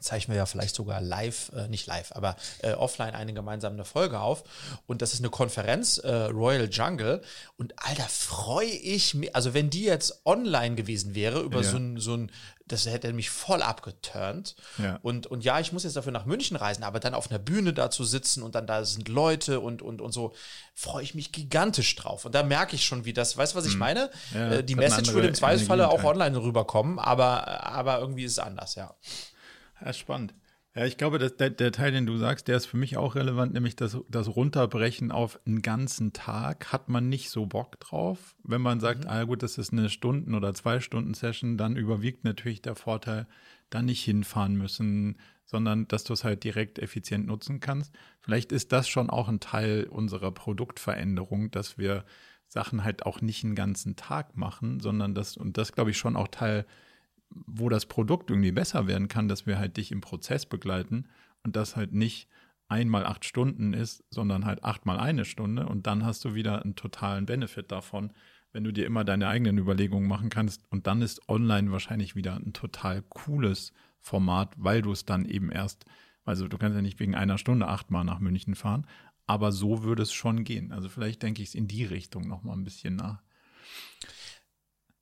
[0.00, 4.20] zeichnen wir ja vielleicht sogar live, äh, nicht live, aber äh, offline eine gemeinsame Folge
[4.20, 4.44] auf.
[4.86, 7.22] Und das ist eine Konferenz, äh, Royal Jungle.
[7.56, 11.70] Und Alter, freue ich mich, also wenn die jetzt online gewesen wäre, über ja.
[11.70, 12.32] so ein, so ein,
[12.66, 14.54] das hätte mich voll abgeturnt.
[14.78, 14.98] Ja.
[15.02, 17.72] Und, und ja, ich muss jetzt dafür nach München reisen, aber dann auf einer Bühne
[17.72, 20.32] da zu sitzen und dann da sind Leute und, und, und so,
[20.74, 22.24] freue ich mich gigantisch drauf.
[22.24, 23.80] Und da merke ich schon, wie das, weißt du, was ich hm.
[23.80, 24.10] meine?
[24.32, 28.38] Ja, äh, die Message würde im Zweifelsfalle auch online rüberkommen, aber, aber irgendwie ist es
[28.38, 28.94] anders, ja.
[29.80, 30.34] Ja, spannend.
[30.74, 33.16] Ja, ich glaube, dass der, der, Teil, den du sagst, der ist für mich auch
[33.16, 38.36] relevant, nämlich das, das Runterbrechen auf einen ganzen Tag hat man nicht so Bock drauf.
[38.44, 39.10] Wenn man sagt, mhm.
[39.10, 43.26] ah gut, das ist eine Stunden- oder zwei Stunden Session, dann überwiegt natürlich der Vorteil,
[43.68, 47.92] da nicht hinfahren müssen, sondern dass du es halt direkt effizient nutzen kannst.
[48.20, 52.04] Vielleicht ist das schon auch ein Teil unserer Produktveränderung, dass wir
[52.46, 56.16] Sachen halt auch nicht einen ganzen Tag machen, sondern das, und das glaube ich schon
[56.16, 56.64] auch Teil
[57.30, 61.06] wo das Produkt irgendwie besser werden kann, dass wir halt dich im Prozess begleiten
[61.42, 62.28] und das halt nicht
[62.68, 66.76] einmal acht Stunden ist, sondern halt achtmal eine Stunde und dann hast du wieder einen
[66.76, 68.12] totalen Benefit davon,
[68.52, 70.64] wenn du dir immer deine eigenen Überlegungen machen kannst.
[70.70, 75.50] Und dann ist online wahrscheinlich wieder ein total cooles Format, weil du es dann eben
[75.50, 75.84] erst,
[76.24, 78.86] also du kannst ja nicht wegen einer Stunde achtmal nach München fahren,
[79.26, 80.72] aber so würde es schon gehen.
[80.72, 83.22] Also vielleicht denke ich es in die Richtung nochmal ein bisschen nach.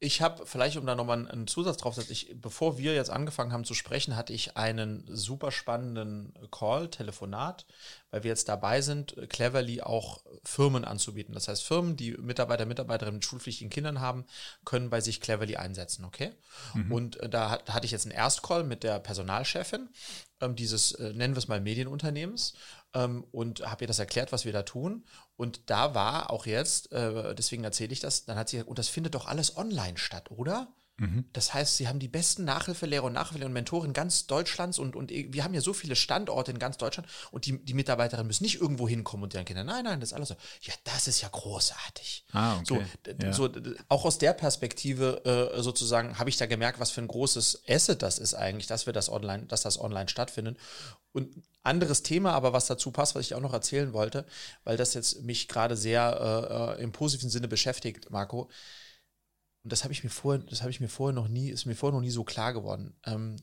[0.00, 3.52] Ich habe vielleicht, um da nochmal einen Zusatz drauf zu setzen, bevor wir jetzt angefangen
[3.52, 7.66] haben zu sprechen, hatte ich einen super spannenden Call, Telefonat,
[8.10, 11.34] weil wir jetzt dabei sind, Cleverly auch Firmen anzubieten.
[11.34, 14.24] Das heißt, Firmen, die Mitarbeiter, Mitarbeiterinnen mit schulpflichtigen Kindern haben,
[14.64, 16.30] können bei sich Cleverly einsetzen, okay?
[16.74, 16.92] Mhm.
[16.92, 19.88] Und äh, da, da hatte ich jetzt einen Erstcall mit der Personalchefin
[20.40, 22.54] ähm, dieses, äh, nennen wir es mal, Medienunternehmens
[22.94, 25.04] ähm, und habe ihr das erklärt, was wir da tun.
[25.36, 28.78] Und da war auch jetzt, äh, deswegen erzähle ich das, dann hat sie gesagt, und
[28.78, 30.68] das findet doch alles online statt, oder?
[30.98, 31.26] Mhm.
[31.32, 35.10] Das heißt, sie haben die besten Nachhilfelehrer und Nachhilfelehrer und Mentoren ganz Deutschlands und, und
[35.10, 38.60] wir haben ja so viele Standorte in ganz Deutschland und die, die Mitarbeiterinnen müssen nicht
[38.60, 39.62] irgendwo hinkommen und deren Kinder.
[39.62, 40.34] Nein, nein, das ist alles so.
[40.62, 42.24] Ja, das ist ja großartig.
[42.32, 42.84] Ah, okay.
[43.04, 43.32] so, ja.
[43.32, 43.48] so,
[43.88, 48.02] auch aus der Perspektive äh, sozusagen habe ich da gemerkt, was für ein großes Asset
[48.02, 50.58] das ist eigentlich, dass wir das online, dass das online stattfindet.
[51.12, 51.30] Und
[51.68, 54.26] anderes Thema, aber was dazu passt, was ich auch noch erzählen wollte,
[54.64, 58.48] weil das jetzt mich gerade sehr äh, äh im positiven Sinne beschäftigt, Marco
[59.68, 61.74] und das habe ich mir vorher, das habe ich mir vorher noch nie, ist mir
[61.74, 62.96] vorher noch nie so klar geworden.
[63.04, 63.36] Ähm,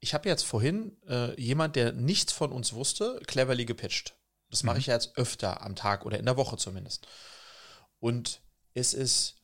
[0.00, 4.16] ich habe jetzt vorhin äh, jemand, der nichts von uns wusste, cleverly gepitcht.
[4.50, 4.80] Das mache mhm.
[4.80, 7.06] ich ja jetzt öfter am Tag oder in der Woche zumindest.
[7.98, 8.40] Und
[8.74, 9.42] es ist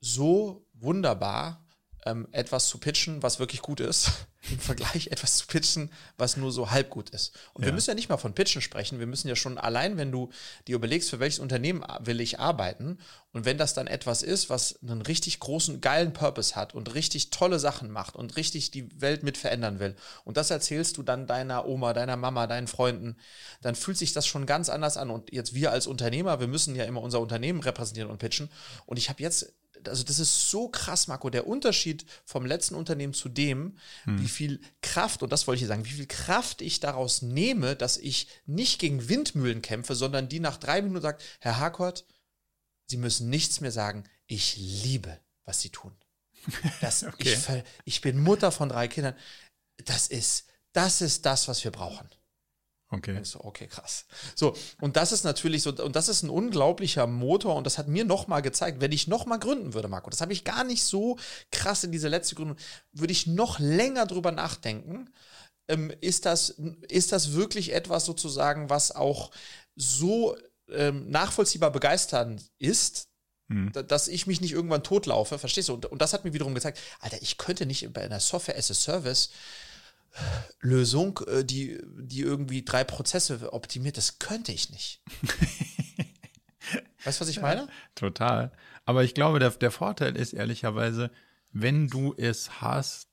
[0.00, 1.65] so wunderbar,
[2.06, 4.12] ähm, etwas zu pitchen, was wirklich gut ist,
[4.50, 7.34] im Vergleich etwas zu pitchen, was nur so halb gut ist.
[7.52, 7.66] Und ja.
[7.66, 10.30] wir müssen ja nicht mal von Pitchen sprechen, wir müssen ja schon allein, wenn du
[10.68, 12.98] dir überlegst, für welches Unternehmen will ich arbeiten
[13.32, 17.30] und wenn das dann etwas ist, was einen richtig großen, geilen Purpose hat und richtig
[17.30, 21.26] tolle Sachen macht und richtig die Welt mit verändern will und das erzählst du dann
[21.26, 23.16] deiner Oma, deiner Mama, deinen Freunden,
[23.62, 26.76] dann fühlt sich das schon ganz anders an und jetzt wir als Unternehmer, wir müssen
[26.76, 28.48] ja immer unser Unternehmen repräsentieren und pitchen
[28.86, 29.52] und ich habe jetzt
[29.86, 34.20] also das ist so krass, Marco, der Unterschied vom letzten Unternehmen zu dem, hm.
[34.20, 37.96] wie viel Kraft, und das wollte ich sagen, wie viel Kraft ich daraus nehme, dass
[37.96, 42.04] ich nicht gegen Windmühlen kämpfe, sondern die nach drei Minuten sagt, Herr Harkort,
[42.88, 45.92] Sie müssen nichts mehr sagen, ich liebe, was Sie tun.
[46.80, 47.34] Das, okay.
[47.34, 49.16] ich, ich bin Mutter von drei Kindern.
[49.84, 52.08] Das ist, das ist das, was wir brauchen.
[52.96, 53.20] Okay.
[53.22, 54.06] So, okay, krass.
[54.34, 57.88] So, und das ist natürlich so, und das ist ein unglaublicher Motor und das hat
[57.88, 61.18] mir nochmal gezeigt, wenn ich nochmal gründen würde, Marco, das habe ich gar nicht so
[61.50, 62.56] krass in diese letzte Gründung,
[62.92, 65.10] würde ich noch länger drüber nachdenken.
[65.68, 66.50] Ähm, ist, das,
[66.88, 69.32] ist das wirklich etwas sozusagen, was auch
[69.74, 70.36] so
[70.70, 73.08] ähm, nachvollziehbar begeisternd ist,
[73.48, 73.72] hm.
[73.86, 75.74] dass ich mich nicht irgendwann totlaufe, verstehst du?
[75.74, 78.70] Und, und das hat mir wiederum gezeigt, Alter, ich könnte nicht bei einer Software as
[78.70, 79.30] a Service
[80.60, 85.02] Lösung, äh, die, die irgendwie drei Prozesse optimiert, das könnte ich nicht.
[87.04, 87.62] weißt du, was ich meine?
[87.62, 88.52] Ja, total.
[88.84, 91.10] Aber ich glaube, der, der Vorteil ist ehrlicherweise,
[91.52, 93.08] wenn du es hast,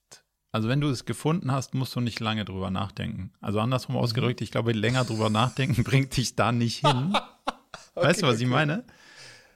[0.52, 3.32] also wenn du es gefunden hast, musst du nicht lange drüber nachdenken.
[3.42, 4.02] Also andersrum mhm.
[4.02, 7.16] ausgedrückt, ich glaube, länger drüber nachdenken bringt dich da nicht hin.
[7.16, 7.56] okay,
[8.08, 8.44] weißt du, was okay.
[8.44, 8.86] ich meine?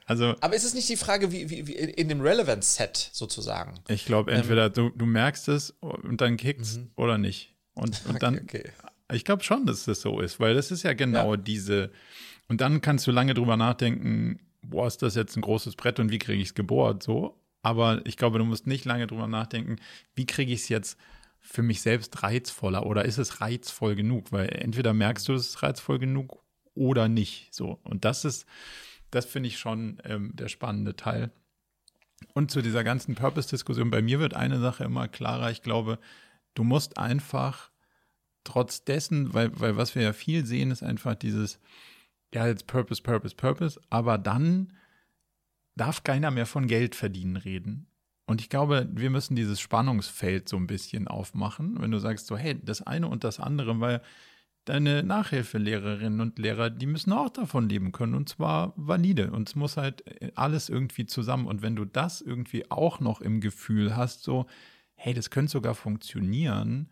[0.08, 3.74] Also, Aber ist es nicht die Frage, wie, wie, wie in dem Relevance-Set sozusagen?
[3.90, 6.92] Ich glaube, entweder ähm, du, du merkst es und dann kickt's mhm.
[6.96, 7.54] oder nicht.
[7.74, 8.72] Und, und dann, okay,
[9.12, 11.38] ich glaube schon, dass das so ist, weil das ist ja genau ja.
[11.38, 11.92] diese.
[12.48, 16.10] Und dann kannst du lange drüber nachdenken, boah, ist das jetzt ein großes Brett und
[16.10, 17.04] wie kriege ich es gebohrt?
[17.04, 17.38] So.
[17.62, 19.76] Aber ich glaube, du musst nicht lange drüber nachdenken,
[20.16, 20.98] wie kriege ich es jetzt
[21.42, 24.32] für mich selbst reizvoller oder ist es reizvoll genug?
[24.32, 26.42] Weil entweder merkst du, es ist reizvoll genug
[26.76, 27.54] oder nicht.
[27.54, 27.80] So.
[27.84, 28.46] Und das ist,
[29.12, 31.32] das finde ich schon ähm, der spannende Teil.
[32.34, 35.52] Und zu dieser ganzen Purpose-Diskussion, bei mir wird eine Sache immer klarer.
[35.52, 36.00] Ich glaube,
[36.56, 37.72] du musst einfach
[38.44, 41.60] trotz dessen, weil, weil was wir ja viel sehen, ist einfach dieses,
[42.34, 44.74] ja, jetzt Purpose, Purpose, Purpose, aber dann
[45.76, 47.88] darf keiner mehr von Geld verdienen reden.
[48.26, 52.38] Und ich glaube, wir müssen dieses Spannungsfeld so ein bisschen aufmachen, wenn du sagst so,
[52.38, 54.02] hey, das eine und das andere, weil
[54.68, 59.32] deine Nachhilfelehrerinnen und Lehrer, die müssen auch davon leben können und zwar valide.
[59.32, 60.04] Und es muss halt
[60.36, 61.48] alles irgendwie zusammen.
[61.48, 64.46] Und wenn du das irgendwie auch noch im Gefühl hast, so,
[64.96, 66.90] hey, das könnte sogar funktionieren,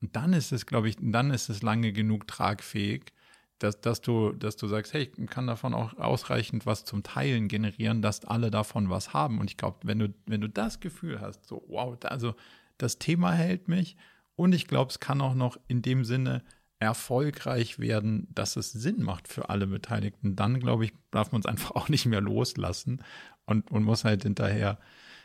[0.00, 3.12] dann ist es, glaube ich, dann ist es lange genug tragfähig,
[3.58, 7.48] dass, dass, du, dass du sagst, hey, ich kann davon auch ausreichend was zum Teilen
[7.48, 9.38] generieren, dass alle davon was haben.
[9.38, 12.34] Und ich glaube, wenn du, wenn du das Gefühl hast, so, wow, also
[12.78, 13.96] das Thema hält mich.
[14.36, 16.42] Und ich glaube, es kann auch noch in dem Sinne
[16.84, 21.46] erfolgreich werden, dass es Sinn macht für alle Beteiligten, dann glaube ich, darf man es
[21.46, 23.02] einfach auch nicht mehr loslassen
[23.46, 24.78] und, und muss halt hinterher,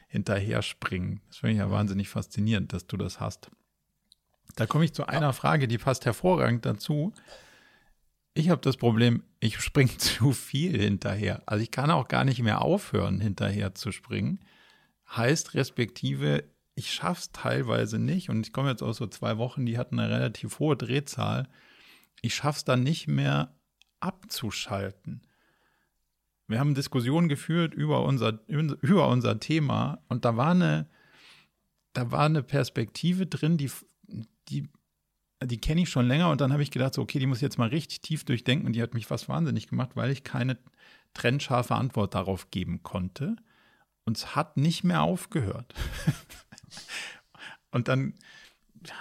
[0.08, 1.22] hinterher springen.
[1.28, 3.52] Das finde ich ja wahnsinnig faszinierend, dass du das hast.
[4.56, 7.14] Da komme ich zu einer Frage, die passt hervorragend dazu.
[8.34, 11.44] Ich habe das Problem, ich springe zu viel hinterher.
[11.46, 14.40] Also ich kann auch gar nicht mehr aufhören, hinterher zu springen.
[15.16, 16.44] Heißt respektive,
[16.80, 18.30] ich schaffe es teilweise nicht.
[18.30, 21.48] Und ich komme jetzt aus so zwei Wochen, die hatten eine relativ hohe Drehzahl.
[22.22, 23.54] Ich schaffe es dann nicht mehr
[24.00, 25.22] abzuschalten.
[26.48, 30.90] Wir haben Diskussionen geführt über unser, über unser Thema und da war eine,
[31.94, 33.70] da war eine Perspektive drin, die,
[34.48, 34.68] die,
[35.44, 37.44] die kenne ich schon länger und dann habe ich gedacht, so, okay, die muss ich
[37.44, 40.58] jetzt mal richtig tief durchdenken und die hat mich fast wahnsinnig gemacht, weil ich keine
[41.14, 43.36] trennscharfe Antwort darauf geben konnte.
[44.06, 45.76] Und es hat nicht mehr aufgehört.
[47.72, 48.14] und dann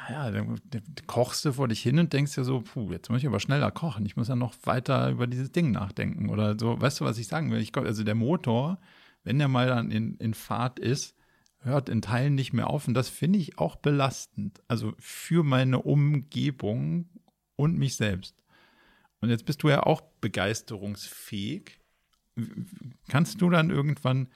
[0.09, 0.61] ja, dann
[1.07, 3.70] kochst du vor dich hin und denkst dir so, puh, jetzt muss ich aber schneller
[3.70, 4.04] kochen.
[4.07, 6.81] Ich muss ja noch weiter über dieses Ding nachdenken oder so.
[6.81, 7.61] Weißt du, was ich sagen will?
[7.61, 8.78] Ich, also der Motor,
[9.24, 11.14] wenn der mal dann in, in Fahrt ist,
[11.61, 12.88] hört in Teilen nicht mehr auf.
[12.88, 14.61] Und das finde ich auch belastend.
[14.68, 17.09] Also für meine Umgebung
[17.57, 18.35] und mich selbst.
[19.20, 21.81] Und jetzt bist du ja auch begeisterungsfähig.
[23.09, 24.28] Kannst du dann irgendwann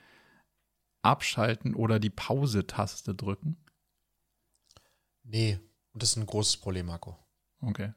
[1.03, 3.57] abschalten oder die Pause-Taste drücken?
[5.23, 5.59] Nee,
[5.93, 7.17] und das ist ein großes Problem, Marco.
[7.61, 7.93] Okay.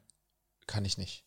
[0.67, 1.25] Kann ich nicht.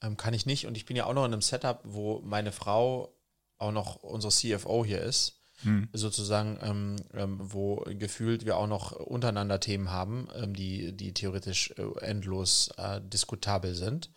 [0.00, 0.66] Ähm, kann ich nicht.
[0.66, 3.14] Und ich bin ja auch noch in einem Setup, wo meine Frau
[3.58, 5.34] auch noch unsere CFO hier ist.
[5.62, 5.88] Hm.
[5.92, 11.74] Sozusagen, ähm, ähm, wo gefühlt wir auch noch untereinander Themen haben, ähm, die, die theoretisch
[11.76, 14.12] äh, endlos äh, diskutabel sind.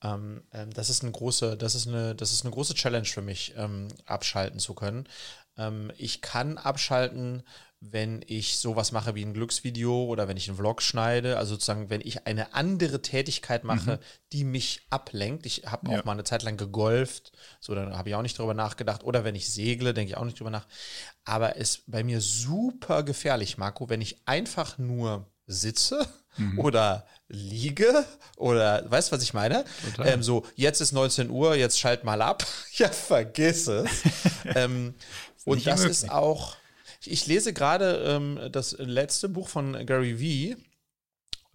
[0.00, 3.22] Ähm, ähm, das ist eine große, das ist eine, das ist eine große Challenge für
[3.22, 3.54] mich,
[4.04, 5.08] abschalten zu können.
[5.96, 7.42] Ich kann abschalten,
[7.80, 11.90] wenn ich sowas mache wie ein Glücksvideo oder wenn ich einen Vlog schneide, also sozusagen,
[11.90, 13.98] wenn ich eine andere Tätigkeit mache, mhm.
[14.32, 15.46] die mich ablenkt.
[15.46, 16.00] Ich habe ja.
[16.00, 19.04] auch mal eine Zeit lang gegolft, so dann habe ich auch nicht darüber nachgedacht.
[19.04, 20.66] Oder wenn ich segle, denke ich auch nicht darüber nach.
[21.24, 26.58] Aber es ist bei mir super gefährlich, Marco, wenn ich einfach nur sitze mhm.
[26.58, 28.04] oder liege
[28.36, 29.64] oder weißt du, was ich meine?
[30.04, 32.44] Ähm, so, jetzt ist 19 Uhr, jetzt schalt mal ab.
[32.72, 33.90] ja, vergiss es.
[34.54, 34.94] ähm,
[35.46, 36.56] und das ist auch
[37.04, 40.56] ich lese gerade ähm, das letzte Buch von Gary Vee,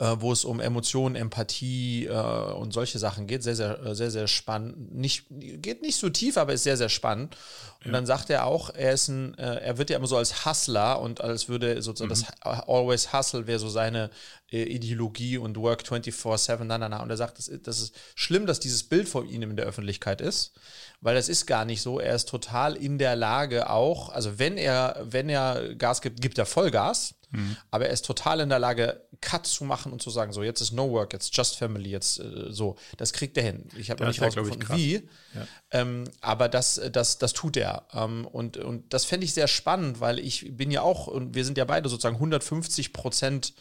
[0.01, 3.43] äh, wo es um Emotionen, Empathie äh, und solche Sachen geht.
[3.43, 4.95] Sehr, sehr, äh, sehr, sehr spannend.
[4.95, 7.37] Nicht, geht nicht so tief, aber ist sehr, sehr spannend.
[7.81, 7.91] Und ja.
[7.91, 10.99] dann sagt er auch, er ist ein, äh, er wird ja immer so als Hustler
[10.99, 12.25] und als würde sozusagen mhm.
[12.41, 14.09] das Always Hustle wäre so seine
[14.51, 17.03] äh, Ideologie und Work 24-7, na, na, na.
[17.03, 20.19] Und er sagt, das, das ist schlimm, dass dieses Bild von ihm in der Öffentlichkeit
[20.19, 20.53] ist
[21.01, 21.99] weil das ist gar nicht so.
[21.99, 26.37] Er ist total in der Lage auch, also wenn er, wenn er Gas gibt, gibt
[26.37, 27.57] er Vollgas, mhm.
[27.71, 30.61] aber er ist total in der Lage, Cut zu machen und zu sagen, so jetzt
[30.61, 32.75] ist No Work, jetzt Just Family, jetzt äh, so.
[32.97, 33.69] Das kriegt er hin.
[33.77, 35.47] Ich habe noch nicht rausgefunden, wie, ja.
[35.71, 37.87] ähm, aber das, das, das tut er.
[37.93, 41.45] Ähm, und, und das fände ich sehr spannend, weil ich bin ja auch, und wir
[41.45, 43.53] sind ja beide sozusagen 150 Prozent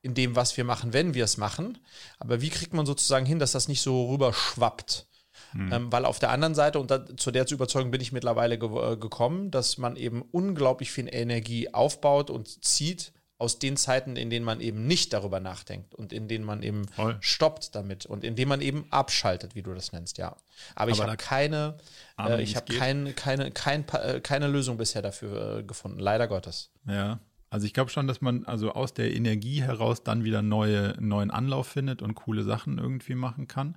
[0.00, 1.78] in dem, was wir machen, wenn wir es machen.
[2.18, 5.06] Aber wie kriegt man sozusagen hin, dass das nicht so rüberschwappt?
[5.54, 5.72] Mhm.
[5.72, 8.68] Ähm, weil auf der anderen Seite, und da, zu der Überzeugung bin ich mittlerweile ge
[8.68, 14.30] äh, gekommen, dass man eben unglaublich viel Energie aufbaut und zieht aus den Zeiten, in
[14.30, 17.16] denen man eben nicht darüber nachdenkt und in denen man eben Voll.
[17.20, 20.28] stoppt damit und in denen man eben abschaltet, wie du das nennst, ja.
[20.28, 20.38] Aber,
[20.76, 21.76] Aber ich habe keine,
[22.18, 26.70] äh, ich habe kein, keine, kein, äh, keine Lösung bisher dafür äh, gefunden, leider Gottes.
[26.86, 27.18] Ja.
[27.50, 31.30] Also ich glaube schon, dass man also aus der Energie heraus dann wieder neue, neuen
[31.30, 33.76] Anlauf findet und coole Sachen irgendwie machen kann.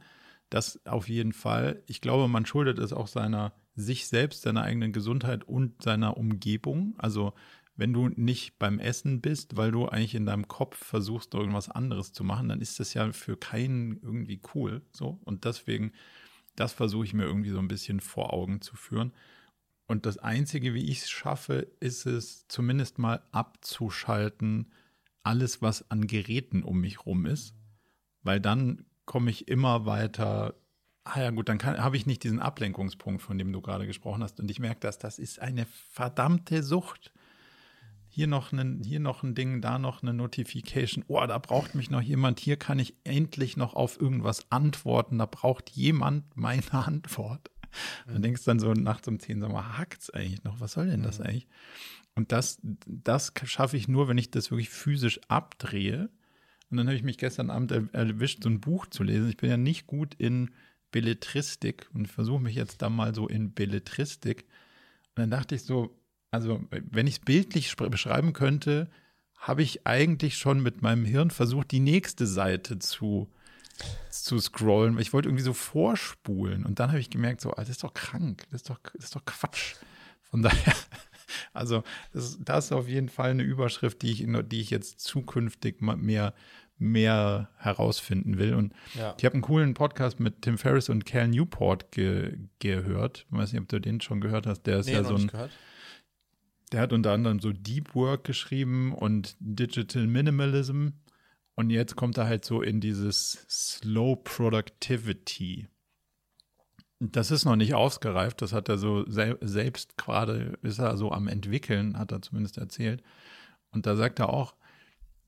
[0.50, 1.84] Das auf jeden Fall.
[1.86, 6.96] Ich glaube, man schuldet es auch seiner sich selbst, seiner eigenen Gesundheit und seiner Umgebung.
[6.98, 7.34] Also
[7.78, 12.12] wenn du nicht beim Essen bist, weil du eigentlich in deinem Kopf versuchst, irgendwas anderes
[12.12, 14.82] zu machen, dann ist das ja für keinen irgendwie cool.
[14.92, 15.20] So.
[15.24, 15.94] Und deswegen,
[16.56, 19.14] das versuche ich mir irgendwie so ein bisschen vor Augen zu führen.
[19.86, 24.72] Und das Einzige, wie ich es schaffe, ist es zumindest mal abzuschalten,
[25.24, 27.54] alles, was an Geräten um mich rum ist.
[28.24, 30.56] Weil dann komme ich immer weiter.
[31.04, 34.40] Ah ja, gut, dann habe ich nicht diesen Ablenkungspunkt, von dem du gerade gesprochen hast.
[34.40, 37.14] Und ich merke, dass das ist eine verdammte Sucht.
[38.18, 41.06] Hier noch, ein, hier noch ein Ding, da noch eine Notification.
[41.08, 42.40] Oh, da braucht mich noch jemand.
[42.40, 45.20] Hier kann ich endlich noch auf irgendwas antworten.
[45.20, 47.52] Da braucht jemand meine Antwort.
[48.08, 48.14] Mhm.
[48.14, 50.60] Dann denkst du dann so nachts um 10, sag mal, hackt's eigentlich noch?
[50.60, 51.26] Was soll denn das mhm.
[51.26, 51.48] eigentlich?
[52.16, 56.10] Und das, das schaffe ich nur, wenn ich das wirklich physisch abdrehe
[56.72, 59.30] und dann habe ich mich gestern Abend erwischt, so ein Buch zu lesen.
[59.30, 60.50] Ich bin ja nicht gut in
[60.90, 64.46] Belletristik und versuche mich jetzt da mal so in Belletristik.
[65.16, 65.96] Und dann dachte ich so,
[66.38, 68.90] also wenn ich es bildlich beschreiben könnte,
[69.38, 73.28] habe ich eigentlich schon mit meinem Hirn versucht, die nächste Seite zu,
[74.12, 75.00] zu scrollen.
[75.00, 76.64] Ich wollte irgendwie so vorspulen.
[76.64, 79.16] Und dann habe ich gemerkt, so, das ist doch krank, das ist doch, das ist
[79.16, 79.76] doch Quatsch.
[80.30, 80.76] Von daher
[81.54, 81.84] Also
[82.14, 86.34] das, das, ist auf jeden Fall eine Überschrift, die ich, die ich jetzt zukünftig mehr,
[86.78, 88.54] mehr herausfinden will.
[88.54, 89.16] Und ja.
[89.18, 93.26] ich habe einen coolen Podcast mit Tim Ferriss und Cal Newport ge, gehört.
[93.30, 94.64] Ich weiß nicht, ob du den schon gehört hast.
[94.64, 95.32] Der ist nee, ja so ein.
[96.72, 100.90] Der hat unter anderem so Deep Work geschrieben und Digital Minimalism.
[101.56, 105.68] Und jetzt kommt er halt so in dieses Slow Productivity.
[107.00, 111.12] Das ist noch nicht ausgereift, das hat er so sel selbst gerade, ist er so
[111.12, 113.04] am entwickeln, hat er zumindest erzählt.
[113.72, 114.56] Und da sagt er auch,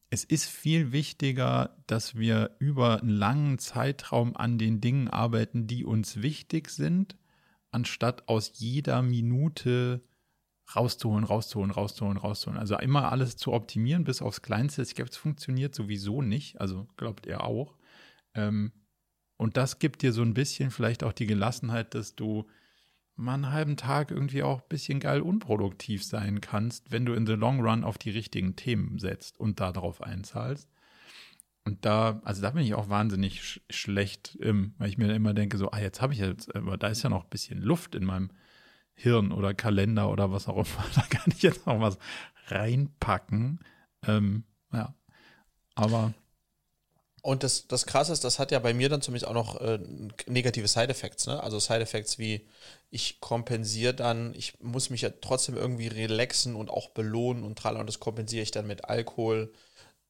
[0.10, 5.86] es ist viel wichtiger, dass wir über einen langen Zeitraum an den Dingen arbeiten, die
[5.86, 7.16] uns wichtig sind,
[7.72, 10.02] anstatt aus jeder Minute
[10.76, 12.60] rauszuholen, rauszuholen, rauszuholen, rauszuholen.
[12.60, 14.82] Also immer alles zu optimieren bis aufs Kleinste.
[14.82, 16.60] Ich glaube, es funktioniert sowieso nicht.
[16.62, 17.76] Also glaubt er auch.
[18.36, 18.72] Ähm,
[19.38, 22.46] und das gibt dir so ein bisschen vielleicht auch die Gelassenheit, dass du
[23.16, 27.26] mal einen halben Tag irgendwie auch ein bisschen geil unproduktiv sein kannst, wenn du in
[27.26, 30.70] the long run auf die richtigen Themen setzt und darauf einzahlst.
[31.66, 35.34] Und da, also da bin ich auch wahnsinnig sch schlecht, im, weil ich mir immer
[35.34, 37.96] denke, so, ah, jetzt habe ich jetzt, aber da ist ja noch ein bisschen Luft
[37.96, 38.32] in meinem
[39.02, 40.86] Hirn oder Kalender oder was auch immer.
[40.96, 41.98] Da kann ich jetzt noch was
[42.48, 43.60] reinpacken.
[44.06, 44.44] Ähm,
[44.74, 44.94] ja.
[45.76, 46.14] Aber
[47.22, 49.80] und das, das Krasse ist, das hat ja bei mir dann zumindest auch noch äh,
[50.28, 51.28] negative Side-Effects.
[51.28, 51.42] Ne?
[51.44, 52.48] Also Side-Effects wie,
[52.90, 57.80] ich kompensiere dann, ich muss mich ja trotzdem irgendwie relaxen und auch belohnen und trallen.
[57.80, 59.52] Und das kompensiere ich dann mit Alkohol,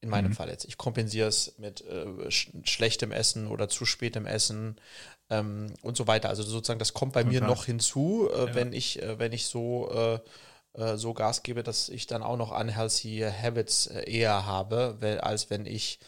[0.01, 0.35] in meinem mhm.
[0.35, 0.65] Fall jetzt.
[0.65, 4.79] Ich kompensiere es mit äh, sch schlechtem Essen oder zu spätem Essen
[5.29, 6.29] ähm, und so weiter.
[6.29, 7.41] Also sozusagen, das kommt bei Total.
[7.41, 8.55] mir noch hinzu, äh, ja.
[8.55, 10.19] wenn ich, äh, wenn ich so äh,
[10.73, 15.19] äh, so Gas gebe, dass ich dann auch noch unhealthy Habits äh, eher habe, weil,
[15.19, 15.99] als wenn ich,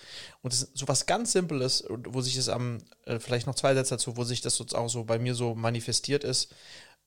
[0.42, 3.96] und das so was ganz Simples, wo sich das am, äh, vielleicht noch zwei Sätze
[3.96, 6.54] dazu, wo sich das auch so bei mir so manifestiert ist,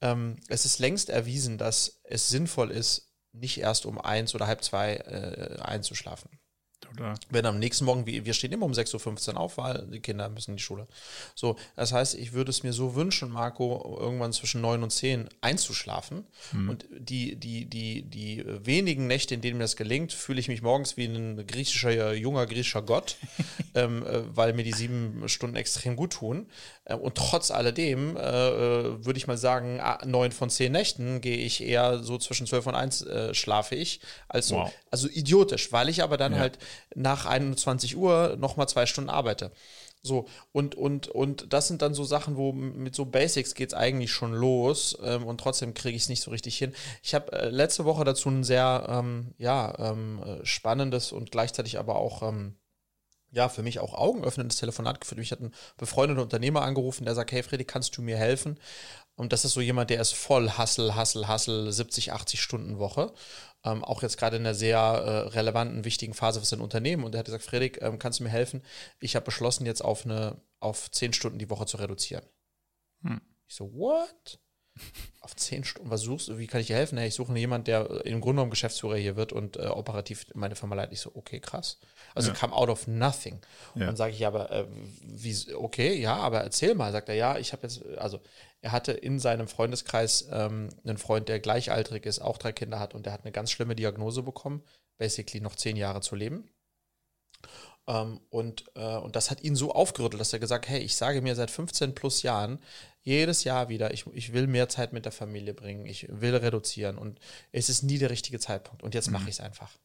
[0.01, 4.63] ähm, es ist längst erwiesen, dass es sinnvoll ist, nicht erst um eins oder halb
[4.63, 5.01] zwei
[5.61, 6.31] einzuschlafen.
[6.99, 7.15] Oder?
[7.31, 10.53] Wenn am nächsten Morgen, wir stehen immer um 6.15 Uhr auf, weil die Kinder müssen
[10.53, 10.87] in die Schule.
[11.35, 15.29] So, das heißt, ich würde es mir so wünschen, Marco, irgendwann zwischen 9 und 10
[15.41, 16.25] einzuschlafen.
[16.53, 16.69] Mhm.
[16.69, 20.63] Und die, die, die, die wenigen Nächte, in denen mir das gelingt, fühle ich mich
[20.63, 23.17] morgens wie ein griechischer, junger griechischer Gott,
[23.75, 26.47] ähm, äh, weil mir die sieben Stunden extrem gut tun.
[26.85, 31.37] Äh, und trotz alledem äh, äh, würde ich mal sagen, neun von zehn Nächten gehe
[31.37, 34.01] ich eher so zwischen 12 und 1 äh, schlafe ich.
[34.29, 34.73] Also, wow.
[34.91, 36.39] also idiotisch, weil ich aber dann ja.
[36.39, 36.59] halt
[36.95, 39.53] nach 21 Uhr nochmal zwei Stunden arbeite.
[40.03, 43.75] So, und, und, und das sind dann so Sachen, wo mit so Basics geht es
[43.75, 46.75] eigentlich schon los ähm, und trotzdem kriege ich es nicht so richtig hin.
[47.03, 51.97] Ich habe äh, letzte Woche dazu ein sehr ähm, ja, ähm, spannendes und gleichzeitig aber
[51.97, 52.57] auch ähm,
[53.35, 55.19] ja, für mich auch augenöffnendes Telefonat geführt.
[55.19, 58.59] Mich hat ein befreundeter Unternehmer angerufen, der sagt, hey Freddy, kannst du mir helfen?
[59.17, 63.13] Und das ist so jemand, der ist voll Hassel, Hassel, Hassel, 70, 80 Stunden Woche.
[63.65, 67.05] Ähm, auch jetzt gerade in einer sehr äh, relevanten, wichtigen Phase für sein Unternehmen.
[67.05, 68.63] Und er hat gesagt, Fredrik, ähm, kannst du mir helfen?
[69.01, 72.25] Ich habe beschlossen, jetzt auf eine, auf 10 Stunden die Woche zu reduzieren.
[73.03, 73.21] Hm.
[73.47, 74.39] Ich so, what?
[75.21, 76.99] auf zehn Stunden, was suchst du, wie kann ich dir helfen?
[76.99, 80.57] Hey, ich suche jemanden, der im Grunde genommen Geschäftsführer hier wird und äh, operativ meine
[80.57, 80.95] Firma leitet.
[80.95, 81.79] Ich so, okay, krass.
[82.15, 82.35] Also ja.
[82.35, 83.35] kam out of nothing.
[83.35, 83.73] Ja.
[83.75, 84.67] Und dann sage ich, ja, aber äh,
[85.03, 86.93] wie, okay, ja, aber erzähl mal.
[86.93, 88.21] Sagt er, ja, ich habe jetzt, also
[88.65, 92.95] er hatte in seinem Freundeskreis ähm, einen Freund, der gleichaltrig ist, auch drei Kinder hat
[92.95, 94.63] und der hat eine ganz schlimme Diagnose bekommen,
[94.97, 96.49] basically noch zehn Jahre zu leben.
[97.87, 101.21] Ähm, und, äh, und das hat ihn so aufgerüttelt, dass er gesagt, hey, ich sage
[101.21, 102.59] mir seit 15 plus Jahren
[103.03, 106.97] jedes Jahr wieder, ich, ich will mehr Zeit mit der Familie bringen, ich will reduzieren
[106.97, 107.21] und
[107.53, 109.13] es ist nie der richtige Zeitpunkt und jetzt mhm.
[109.13, 109.77] mache ich es einfach.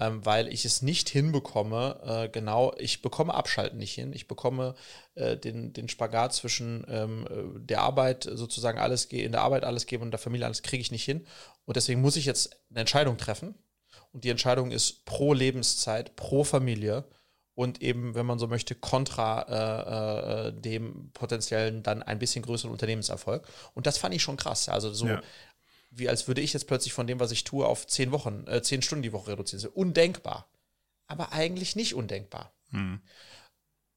[0.00, 4.74] Ähm, weil ich es nicht hinbekomme, äh, genau, ich bekomme Abschalten nicht hin, ich bekomme
[5.14, 9.86] äh, den, den Spagat zwischen ähm, äh, der Arbeit sozusagen alles in der Arbeit alles
[9.86, 11.26] geben und der Familie alles kriege ich nicht hin
[11.64, 13.54] und deswegen muss ich jetzt eine Entscheidung treffen
[14.12, 17.04] und die Entscheidung ist pro Lebenszeit, pro Familie
[17.54, 22.72] und eben, wenn man so möchte, kontra äh, äh, dem potenziellen dann ein bisschen größeren
[22.72, 23.46] Unternehmenserfolg.
[23.74, 24.68] Und das fand ich schon krass.
[24.68, 25.22] Also so, ja.
[25.96, 28.62] Wie als würde ich jetzt plötzlich von dem, was ich tue, auf zehn Wochen, äh,
[28.62, 29.66] zehn Stunden die Woche reduzieren.
[29.68, 30.48] Undenkbar.
[31.06, 32.54] Aber eigentlich nicht undenkbar.
[32.70, 33.00] Mhm.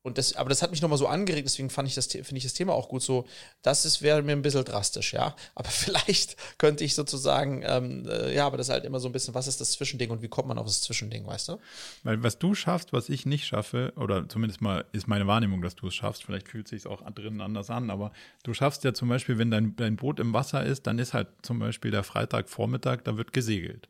[0.03, 2.43] Und das, aber das hat mich nochmal so angeregt, deswegen fand ich das, finde ich
[2.43, 3.25] das Thema auch gut so.
[3.61, 5.35] Das wäre mir ein bisschen drastisch, ja.
[5.53, 9.11] Aber vielleicht könnte ich sozusagen, ähm, äh, ja, aber das ist halt immer so ein
[9.11, 11.59] bisschen, was ist das Zwischending und wie kommt man auf das Zwischending, weißt du?
[12.03, 15.75] Weil was du schaffst, was ich nicht schaffe, oder zumindest mal ist meine Wahrnehmung, dass
[15.75, 18.93] du es schaffst, vielleicht fühlt es sich auch drinnen anders an, aber du schaffst ja
[18.93, 22.03] zum Beispiel, wenn dein, dein Boot im Wasser ist, dann ist halt zum Beispiel der
[22.03, 23.89] Freitagvormittag, da wird gesegelt.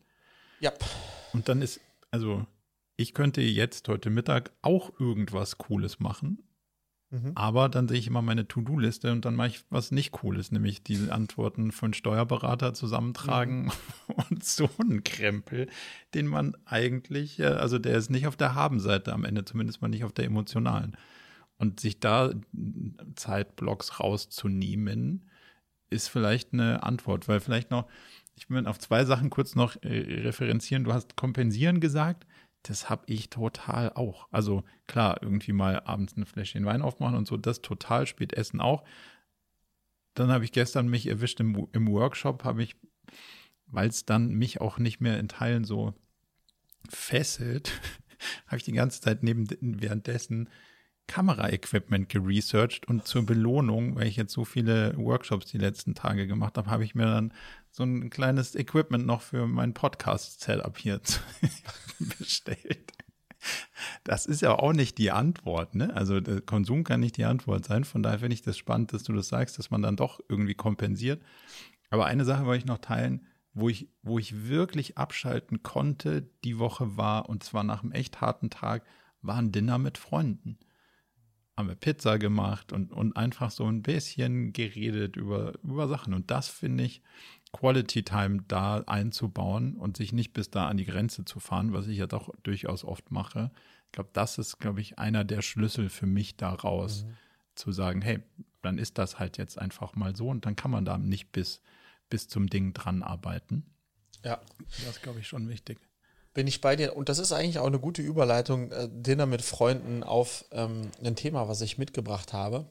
[0.60, 0.72] Ja.
[1.34, 1.80] Und dann ist,
[2.10, 2.48] also
[2.98, 6.48] ich könnte jetzt heute Mittag auch irgendwas Cooles machen,
[7.10, 7.32] Mhm.
[7.36, 10.84] Aber dann sehe ich immer meine To-Do-Liste und dann mache ich was nicht Cooles, nämlich
[10.84, 14.16] diese Antworten von Steuerberater zusammentragen mhm.
[14.30, 15.68] und so einen Krempel,
[16.14, 20.04] den man eigentlich, also der ist nicht auf der Haben-Seite am Ende, zumindest mal nicht
[20.04, 20.98] auf der emotionalen.
[21.58, 22.34] Und sich da
[23.16, 25.28] Zeitblocks rauszunehmen,
[25.90, 27.88] ist vielleicht eine Antwort, weil vielleicht noch,
[28.36, 30.84] ich will auf zwei Sachen kurz noch äh, referenzieren.
[30.84, 32.28] Du hast kompensieren gesagt
[32.68, 34.28] das habe ich total auch.
[34.32, 38.62] Also klar, irgendwie mal abends ein Fläschchen Wein aufmachen und so, das total spät essen
[38.62, 38.84] auch.
[40.14, 42.76] Dann habe ich gestern mich erwischt im, im Workshop, habe ich,
[43.68, 45.94] weil es dann mich auch nicht mehr in Teilen so
[46.90, 47.72] fesselt,
[48.48, 50.50] habe ich die ganze Zeit neben währenddessen
[51.08, 56.58] Kameraequipment geresearched und zur Belohnung, weil ich jetzt so viele Workshops die letzten Tage gemacht
[56.58, 57.34] habe, habe ich mir dann
[57.72, 61.00] so ein kleines Equipment noch für mein Podcast-Setup hier
[62.20, 62.92] bestellt.
[64.04, 65.96] Das ist ja auch nicht die Antwort, ne?
[65.96, 67.86] Also Konsum kann nicht die Antwort sein.
[67.86, 70.56] Von daher finde ich das spannend, dass du das sagst, dass man dann doch irgendwie
[70.56, 71.22] kompensiert.
[71.90, 76.60] Aber eine Sache wollte ich noch teilen, wo ich, wo ich wirklich abschalten konnte die
[76.60, 78.84] Woche war, und zwar nach einem echt harten Tag,
[79.22, 80.58] war ein Dinner mit Freunden
[81.58, 86.14] haben wir Pizza gemacht und, und einfach so ein bisschen geredet über, über Sachen.
[86.14, 87.02] Und das finde ich,
[87.52, 91.88] Quality Time da einzubauen und sich nicht bis da an die Grenze zu fahren, was
[91.88, 93.52] ich ja doch durchaus oft mache.
[93.86, 97.18] Ich glaube, das ist, glaube ich, einer der Schlüssel für mich daraus, mhm.
[97.56, 98.20] zu sagen, hey,
[98.62, 101.62] dann ist das halt jetzt einfach mal so und dann kann man da nicht bis,
[102.10, 103.66] bis zum Ding dran arbeiten.
[104.24, 104.42] Ja.
[104.60, 105.80] Das ist, glaube ich, schon wichtig.
[106.38, 106.96] Bin ich bei dir.
[106.96, 111.16] Und das ist eigentlich auch eine gute Überleitung, äh, Dinner mit Freunden auf ähm, ein
[111.16, 112.68] Thema, was ich mitgebracht habe.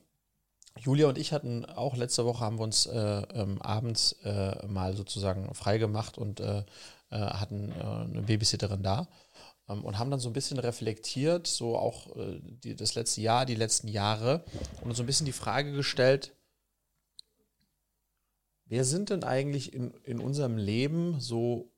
[0.78, 4.94] Julia und ich hatten auch letzte Woche haben wir uns äh, ähm, abends äh, mal
[4.94, 6.58] sozusagen frei gemacht und äh,
[7.10, 9.08] äh hatten äh, eine Babysitterin da
[9.68, 12.14] ähm, und haben dann so ein bisschen reflektiert, so auch
[12.62, 14.44] die, das letzte Jahr, die letzten Jahre
[14.82, 16.36] und so ein bisschen die Frage gestellt,
[18.66, 21.72] wer sind denn eigentlich in, in unserem Leben so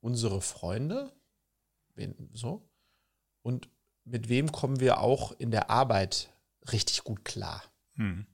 [0.00, 1.12] unsere Freunde?
[2.32, 2.68] So.
[3.42, 3.68] Und
[4.04, 6.32] mit wem kommen wir auch in der Arbeit
[6.72, 7.62] richtig gut klar?
[7.94, 8.26] Hm.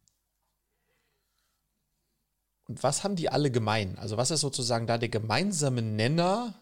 [2.66, 3.98] Und was haben die alle gemein?
[3.98, 6.54] Also was ist sozusagen da der gemeinsame Nenner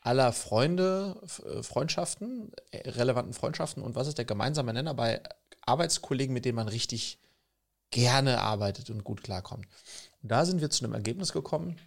[0.00, 5.22] aller Freunde, äh, Freundschaften, äh, relevanten Freundschaften und was ist der gemeinsame Nenner bei
[5.62, 7.18] Arbeitskollegen, mit denen man richtig
[7.90, 9.66] gerne arbeitet und gut klarkommt?
[10.22, 11.78] Und da sind wir zu einem Ergebnis gekommen,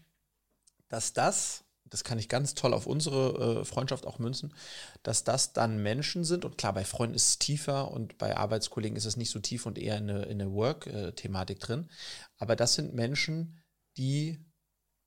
[0.89, 4.56] dass das das kann ich ganz toll auf unsere äh, Freundschaft auch münzen,
[5.04, 8.98] dass das dann Menschen sind, und klar, bei Freunden ist es tiefer und bei Arbeitskollegen
[8.98, 11.89] ist es nicht so tief und eher in eine, in eine Work-Thematik drin,
[12.38, 13.62] aber das sind Menschen,
[13.98, 14.39] die,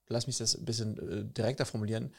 [0.08, 2.14] lass mich das ein bisschen äh, direkter formulieren,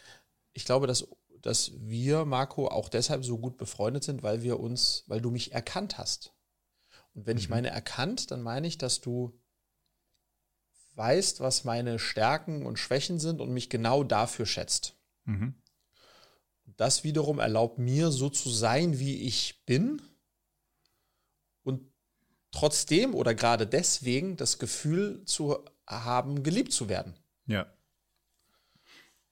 [0.54, 1.08] ich glaube, dass,
[1.42, 5.52] dass wir, Marco, auch deshalb so gut befreundet sind, weil wir uns, weil du mich
[5.52, 6.34] erkannt hast.
[7.14, 7.42] Und wenn mhm.
[7.42, 9.40] ich meine erkannt, dann meine ich, dass du
[10.96, 14.96] weißt, was meine Stärken und Schwächen sind und mich genau dafür schätzt.
[15.26, 15.56] Mhm.
[16.78, 20.02] Das wiederum erlaubt mir, so zu sein, wie ich bin
[21.64, 21.82] und
[22.52, 27.16] trotzdem oder gerade deswegen das Gefühl zu haben, geliebt zu werden.
[27.46, 27.72] Ja.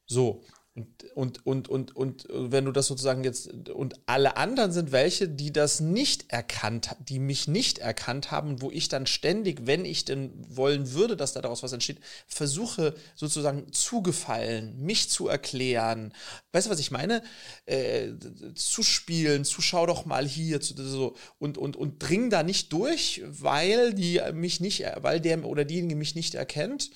[0.05, 0.43] So,
[0.75, 5.29] und, und, und, und, und wenn du das sozusagen jetzt, und alle anderen sind welche,
[5.29, 10.03] die das nicht erkannt, die mich nicht erkannt haben, wo ich dann ständig, wenn ich
[10.03, 16.11] denn wollen würde, dass da daraus was entsteht, versuche sozusagen zugefallen, mich zu erklären.
[16.53, 17.21] Weißt du, was ich meine?
[17.65, 18.13] Äh,
[18.55, 22.73] zu spielen, zu schau doch mal hier, zu, so, und, und, und dring da nicht
[22.73, 26.89] durch, weil die mich nicht, weil der oder diejenige mich nicht erkennt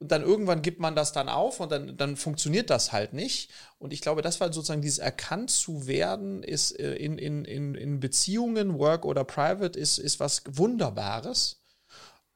[0.00, 3.50] und dann irgendwann gibt man das dann auf und dann, dann funktioniert das halt nicht.
[3.78, 7.74] Und ich glaube, das war sozusagen dieses erkannt zu werden, ist äh, in, in, in,
[7.74, 11.64] in Beziehungen, Work oder Private, ist, ist was Wunderbares.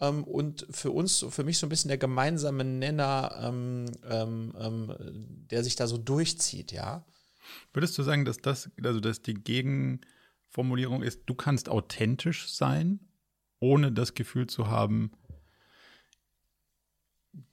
[0.01, 5.47] Ähm, und für uns, für mich so ein bisschen der gemeinsame Nenner, ähm, ähm, ähm,
[5.49, 7.07] der sich da so durchzieht, ja.
[7.73, 12.99] Würdest du sagen, dass das, also dass die Gegenformulierung ist, du kannst authentisch sein,
[13.61, 15.13] ohne das Gefühl zu haben,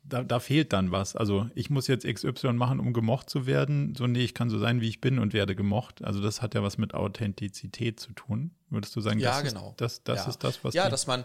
[0.09, 1.15] da, da fehlt dann was.
[1.15, 3.95] Also ich muss jetzt XY machen, um gemocht zu werden.
[3.95, 6.03] So, nee, ich kann so sein, wie ich bin und werde gemocht.
[6.03, 8.51] Also das hat ja was mit Authentizität zu tun.
[8.69, 9.69] Würdest du sagen, ja, das, genau.
[9.69, 10.29] ist, das, das ja.
[10.29, 10.73] ist das, was.
[10.73, 11.23] Ja, dass man,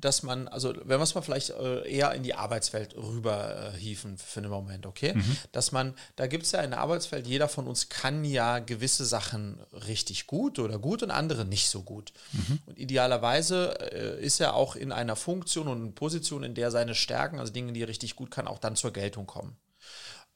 [0.00, 3.78] dass man, also wenn wir es mal vielleicht äh, eher in die Arbeitswelt rüber äh,
[3.78, 5.14] hieven für einen Moment, okay?
[5.14, 5.36] Mhm.
[5.52, 9.04] Dass man, da gibt es ja in der Arbeitswelt, jeder von uns kann ja gewisse
[9.04, 12.12] Sachen richtig gut oder gut und andere nicht so gut.
[12.32, 12.58] Mhm.
[12.66, 17.38] Und idealerweise äh, ist er auch in einer Funktion und Position, in der seine Stärken,
[17.38, 19.56] also Dinge, die er richtig gut kann, auch dann zur Geltung kommen.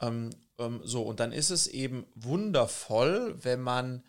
[0.01, 4.03] Ähm, ähm, so, und dann ist es eben wundervoll, wenn man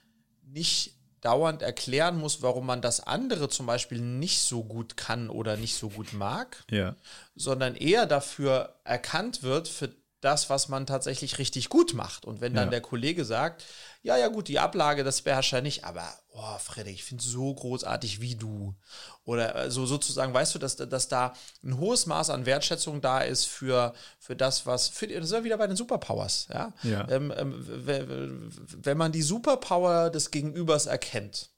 [0.44, 0.96] nicht
[1.26, 5.76] dauernd erklären muss, warum man das andere zum Beispiel nicht so gut kann oder nicht
[5.76, 6.96] so gut mag, Ja.
[7.36, 9.90] sondern eher dafür erkannt wird für
[10.22, 12.26] das, was man tatsächlich richtig gut macht.
[12.26, 12.72] Und wenn dann Ja.
[12.72, 13.64] der Kollege sagt,
[14.02, 17.30] ja, ja gut, die Ablage, das beherrscht er nicht, aber, oh, Freddy, ich finde es
[17.30, 18.76] so großartig wie du.
[19.24, 23.20] Oder äh, so sozusagen, weißt du, dass, dass da ein hohes Maß an Wertschätzung da
[23.20, 26.74] ist für, für das, was, für, das sind wir wieder bei den Superpowers, ja.
[26.84, 27.08] Ja.
[27.10, 31.50] Ähm, ähm, wenn man die Superpower des Gegenübers erkennt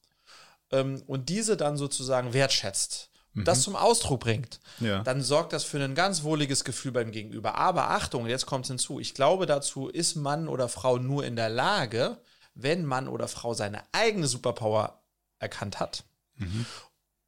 [0.72, 3.12] ähm, und diese dann sozusagen wertschätzt,
[3.45, 5.03] das zum Ausdruck bringt, Ja.
[5.03, 7.55] dann sorgt das für ein ganz wohliges Gefühl beim Gegenüber.
[7.55, 11.49] Aber Achtung, jetzt kommt hinzu, ich glaube, dazu ist Mann oder Frau nur in der
[11.49, 12.17] Lage,
[12.55, 15.01] wenn Mann oder Frau seine eigene Superpower
[15.39, 16.03] erkannt hat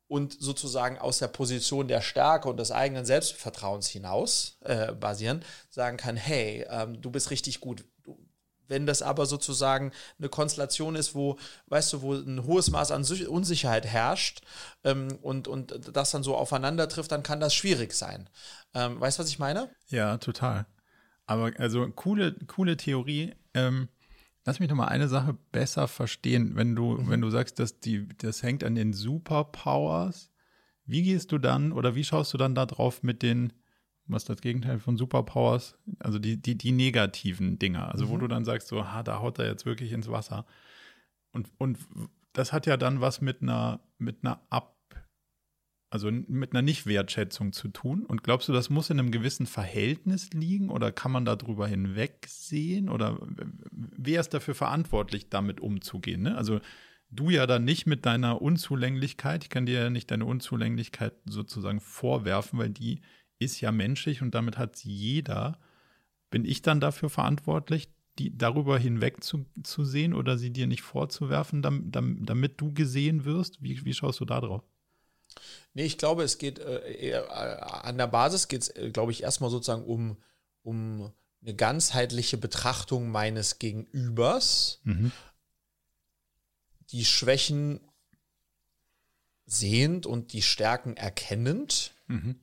[0.07, 5.97] und sozusagen aus der Position der Stärke und des eigenen Selbstvertrauens hinaus äh, basieren, sagen
[5.97, 7.85] kann, hey, ähm, du bist richtig gut.
[8.69, 13.03] Wenn das aber sozusagen eine Konstellation ist, wo, weißt du, wo ein hohes Maß an
[13.03, 14.41] Sich- Unsicherheit herrscht
[14.85, 18.29] ähm, und, und das dann so aufeinander trifft, dann kann das schwierig sein.
[18.73, 19.69] Ähm, weißt du, was ich meine?
[19.89, 20.65] Ja, total.
[21.25, 23.33] Aber also coole, coole Theorie.
[23.53, 23.89] Ähm,
[24.45, 26.55] lass mich noch mal eine Sache besser verstehen.
[26.55, 27.09] Wenn du, Mhm.
[27.09, 30.29] wenn du sagst, dass die, das hängt an den Superpowers,
[30.85, 33.53] wie gehst du dann oder wie schaust du dann da drauf mit den,
[34.09, 38.19] was das Gegenteil von Superpowers, also die, die, die negativen Dinger, also wo Mhm.
[38.21, 40.45] du dann sagst, so, ha, da haut er jetzt wirklich ins Wasser.
[41.31, 41.77] Und, und
[42.33, 44.75] das hat ja dann was mit einer, mit einer Ab,
[45.91, 48.05] also mit einer Nichtwertschätzung zu tun.
[48.05, 52.89] Und glaubst du, das muss in einem gewissen Verhältnis liegen oder kann man darüber hinwegsehen?
[52.89, 53.19] Oder
[53.71, 56.23] wer ist dafür verantwortlich, damit umzugehen?
[56.23, 56.35] Ne?
[56.37, 56.61] Also
[57.09, 61.79] du ja dann nicht mit deiner Unzulänglichkeit, ich kann dir ja nicht deine Unzulänglichkeit sozusagen
[61.79, 63.01] vorwerfen, weil die
[63.39, 65.57] ist ja menschlich und damit hat sie jeder.
[66.29, 70.81] Bin ich dann dafür verantwortlich, die darüber hinweg zu, zu sehen oder sie dir nicht
[70.83, 71.95] vorzuwerfen, damit,
[72.29, 73.63] damit du gesehen wirst?
[73.63, 74.63] Wie, wie schaust du da drauf?
[75.73, 79.11] Nee, ich glaube, es geht äh, eher, äh, an der Basis geht es, äh, glaube
[79.11, 80.17] ich, erstmal sozusagen um,
[80.63, 81.11] um
[81.41, 85.11] eine ganzheitliche Betrachtung meines Gegenübers, Mhm.
[86.91, 87.79] die Schwächen
[89.45, 91.93] sehend und die Stärken erkennend.
[92.07, 92.35] Mhm.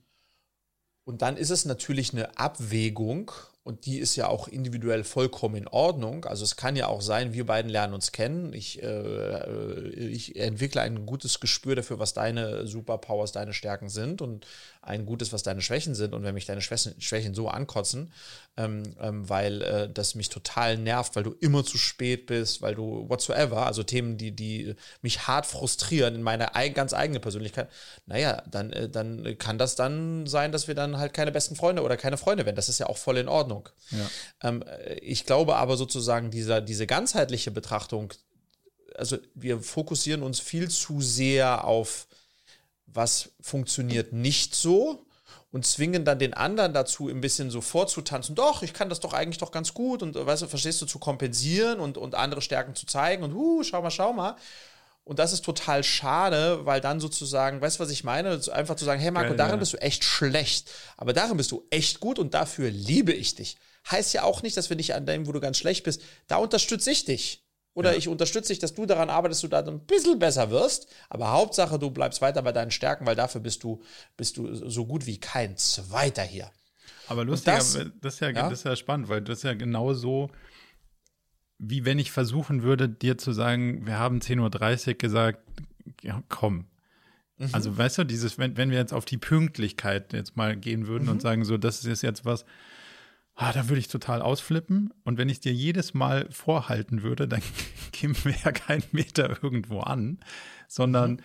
[1.06, 3.30] Und dann ist es natürlich eine Abwägung
[3.62, 6.24] und die ist ja auch individuell vollkommen in Ordnung.
[6.24, 8.52] Also es kann ja auch sein, wir beiden lernen uns kennen.
[8.52, 14.48] Ich, äh, ich entwickle ein gutes Gespür dafür, was deine Superpowers, deine Stärken sind und
[14.86, 16.14] ein gutes, was deine Schwächen sind.
[16.14, 18.12] Und wenn mich deine Schwächen, Schwächen so ankotzen,
[18.56, 22.74] ähm, ähm, weil äh, das mich total nervt, weil du immer zu spät bist, weil
[22.74, 27.68] du whatsoever, also Themen, die, die mich hart frustrieren in meiner ganz eigene Persönlichkeit,
[28.06, 31.82] naja, dann, äh, dann kann das dann sein, dass wir dann halt keine besten Freunde
[31.82, 32.56] oder keine Freunde werden.
[32.56, 33.68] Das ist ja auch voll in Ordnung.
[33.90, 34.48] Ja.
[34.48, 38.12] Ähm, äh, ich glaube aber sozusagen, dieser, diese ganzheitliche Betrachtung,
[38.94, 42.06] also wir fokussieren uns viel zu sehr auf,
[42.86, 45.06] was funktioniert nicht so
[45.52, 48.34] und zwingen dann den anderen dazu, ein bisschen so vorzutanzen.
[48.34, 50.98] Doch, ich kann das doch eigentlich doch ganz gut und weißt du, verstehst du, zu
[50.98, 54.36] kompensieren und, und andere Stärken zu zeigen und uh, schau mal, schau mal.
[55.04, 58.40] Und das ist total schade, weil dann sozusagen, weißt du, was ich meine?
[58.52, 59.58] Einfach zu sagen, hey Marco, Geil, darin ja.
[59.58, 63.56] bist du echt schlecht, aber darin bist du echt gut und dafür liebe ich dich.
[63.88, 66.36] Heißt ja auch nicht, dass wir nicht an dem, wo du ganz schlecht bist, da
[66.36, 67.45] unterstütze ich dich.
[67.76, 67.98] Oder Ja.
[67.98, 70.88] ich unterstütze dich, dass du daran arbeitest, dass du da ein bisschen besser wirst.
[71.10, 73.82] Aber Hauptsache, du bleibst weiter bei deinen Stärken, weil dafür bist du,
[74.16, 76.50] bist du so gut wie kein Zweiter hier.
[77.06, 78.48] Aber lustig, das, das- ist ja, ja?
[78.48, 80.30] das ist ja spannend, weil das ist ja genau so,
[81.58, 85.38] wie wenn ich versuchen würde, dir zu sagen, wir haben 10.30 Uhr gesagt,
[86.02, 86.66] ja, komm.
[87.38, 87.48] Mhm.
[87.52, 91.04] Also, weißt du, dieses, wenn, wenn wir jetzt auf die Pünktlichkeit jetzt mal gehen würden
[91.04, 91.10] Mhm.
[91.10, 92.44] und sagen, so, das ist jetzt was,
[93.36, 94.92] ah, da würde ich total ausflippen.
[95.04, 97.42] Und wenn ich dir jedes Mal vorhalten würde, dann
[97.92, 100.18] kämen wir ja keinen Meter irgendwo an,
[100.68, 101.20] sondern Mhm.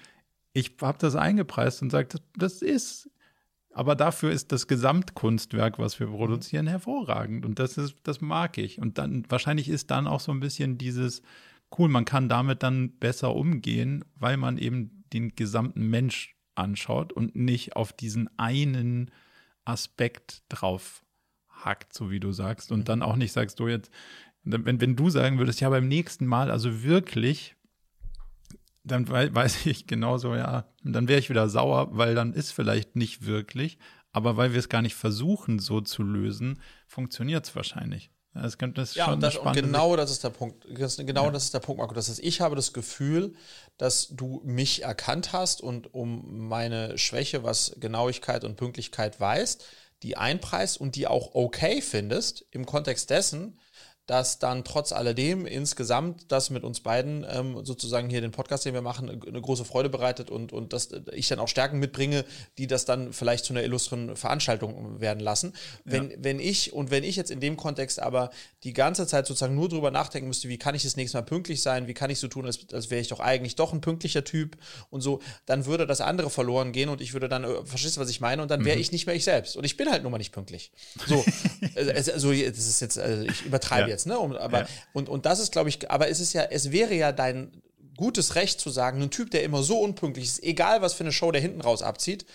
[0.54, 3.10] ich habe das eingepreist und sage, das, das ist
[3.74, 7.46] aber dafür ist das Gesamtkunstwerk, was wir produzieren, hervorragend.
[7.46, 8.80] Und das ist, das mag ich.
[8.80, 11.22] Und dann, wahrscheinlich ist dann auch so ein bisschen dieses,
[11.78, 17.36] cool, man kann damit dann besser umgehen, weil man eben den gesamten Mensch anschaut und
[17.36, 19.10] nicht auf diesen einen
[19.64, 21.04] Aspekt drauf
[21.66, 22.72] hackt, so wie du sagst.
[22.72, 23.92] Und dann auch nicht sagst, du jetzt,
[24.44, 27.56] wenn, wenn du sagen würdest, ja, beim nächsten Mal, also wirklich,
[28.84, 32.52] dann wei- weiß ich genauso, ja, und dann wäre ich wieder sauer, weil dann ist
[32.52, 33.78] vielleicht nicht wirklich,
[34.12, 38.12] aber weil wir es gar nicht versuchen, so zu lösen, funktioniert es wahrscheinlich.
[38.34, 40.66] Ja, Das, könnte- das Ja, schon und, das, und genau das ist der Punkt.
[40.66, 41.94] Genau das ist der Punkt, Marco.
[41.94, 43.34] Das heißt, ich habe das Gefühl,
[43.78, 49.66] dass du mich erkannt hast und um meine Schwäche, was Genauigkeit und Pünktlichkeit weißt,
[50.04, 53.60] die einpreist und die auch okay findest, im Kontext dessen,
[54.08, 58.74] dass dann trotz alledem insgesamt das mit uns beiden ähm, sozusagen hier den Podcast, den
[58.74, 62.26] wir machen, eine große Freude bereitet und, und dass ich dann auch Stärken mitbringe,
[62.58, 65.54] die das dann vielleicht zu einer illustren Veranstaltung werden lassen.
[65.86, 66.18] Wenn, ja.
[66.20, 68.32] wenn ich und wenn ich jetzt in dem Kontext aber
[68.64, 71.62] die ganze Zeit sozusagen nur drüber nachdenken müsste, wie kann ich das nächste Mal pünktlich
[71.62, 74.24] sein, wie kann ich so tun, als, als wäre ich doch eigentlich doch ein pünktlicher
[74.24, 74.58] Typ
[74.90, 78.02] und so, dann würde das andere verloren gehen und ich würde dann, äh, verstehst du,
[78.02, 78.42] was ich meine?
[78.42, 78.82] Und dann wäre mhm.
[78.82, 79.56] ich nicht mehr ich selbst.
[79.56, 80.72] Und ich bin halt nun mal nicht pünktlich.
[81.08, 81.24] So,
[81.76, 83.91] also, also das ist jetzt, also ich übertreibe ja.
[83.92, 84.18] Jetzt ne?
[84.18, 84.68] Um, aber, ja.
[84.94, 87.62] und, und das ist, glaube ich, aber es ist ja, es wäre ja dein
[87.98, 91.12] gutes Recht zu sagen, ein Typ, der immer so unpünktlich ist, egal was für eine
[91.12, 92.26] Show der hinten raus abzieht,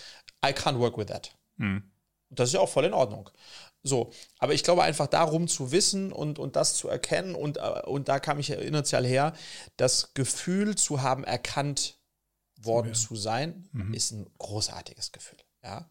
[0.44, 1.32] I can't work with that.
[1.56, 1.82] Mhm.
[2.30, 3.30] Das ist ja auch voll in Ordnung.
[3.82, 7.82] So, aber ich glaube einfach darum zu wissen und, und das zu erkennen und, äh,
[7.86, 9.32] und da kam ich initial her,
[9.76, 11.98] das Gefühl zu haben, erkannt
[12.56, 13.94] worden zu sein, mhm.
[13.94, 15.38] ist ein großartiges Gefühl.
[15.66, 15.88] Ja?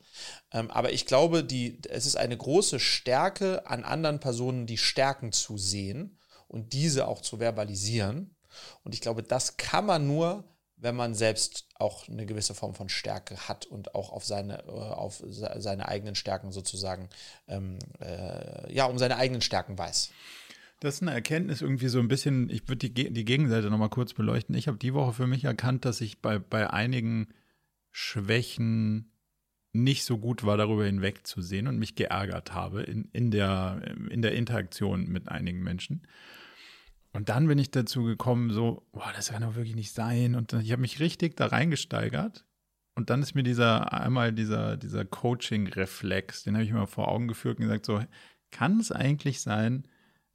[0.53, 5.33] Ähm, aber ich glaube, die, es ist eine große Stärke, an anderen Personen die Stärken
[5.33, 6.17] zu sehen
[6.47, 8.35] und diese auch zu verbalisieren.
[8.83, 10.45] Und ich glaube, das kann man nur,
[10.77, 14.71] wenn man selbst auch eine gewisse Form von Stärke hat und auch auf seine, äh,
[14.71, 17.09] auf seine eigenen Stärken sozusagen,
[17.47, 20.11] ähm, äh, ja, um seine eigenen Stärken weiß.
[20.79, 24.13] Das ist eine Erkenntnis irgendwie so ein bisschen, ich würde die, die Gegenseite nochmal kurz
[24.13, 24.55] beleuchten.
[24.55, 27.27] Ich habe die Woche für mich erkannt, dass ich bei, bei einigen
[27.91, 29.14] Schwächen
[29.75, 34.33] nicht so gut war, darüber hinwegzusehen und mich geärgert habe in, in, der, in der
[34.33, 36.07] Interaktion mit einigen Menschen.
[37.13, 40.35] Und dann bin ich dazu gekommen, so, boah, das kann doch wirklich nicht sein.
[40.35, 42.45] Und ich habe mich richtig da reingesteigert.
[42.95, 47.27] Und dann ist mir dieser einmal dieser, dieser Coaching-Reflex, den habe ich mir vor Augen
[47.27, 48.01] geführt und gesagt, so,
[48.51, 49.87] kann es eigentlich sein,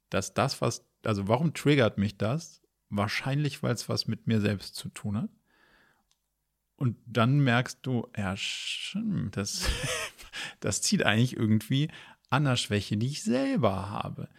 [0.09, 2.61] dass das, was, also warum triggert mich das?
[2.89, 5.29] Wahrscheinlich, weil es was mit mir selbst zu tun hat.
[6.81, 8.33] Und dann merkst du, ja,
[9.29, 9.69] das,
[10.61, 11.89] das zieht eigentlich irgendwie
[12.31, 14.29] an der Schwäche, die ich selber habe.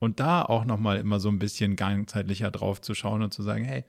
[0.00, 3.62] Und da auch nochmal immer so ein bisschen ganzheitlicher drauf zu schauen und zu sagen,
[3.62, 3.84] hey,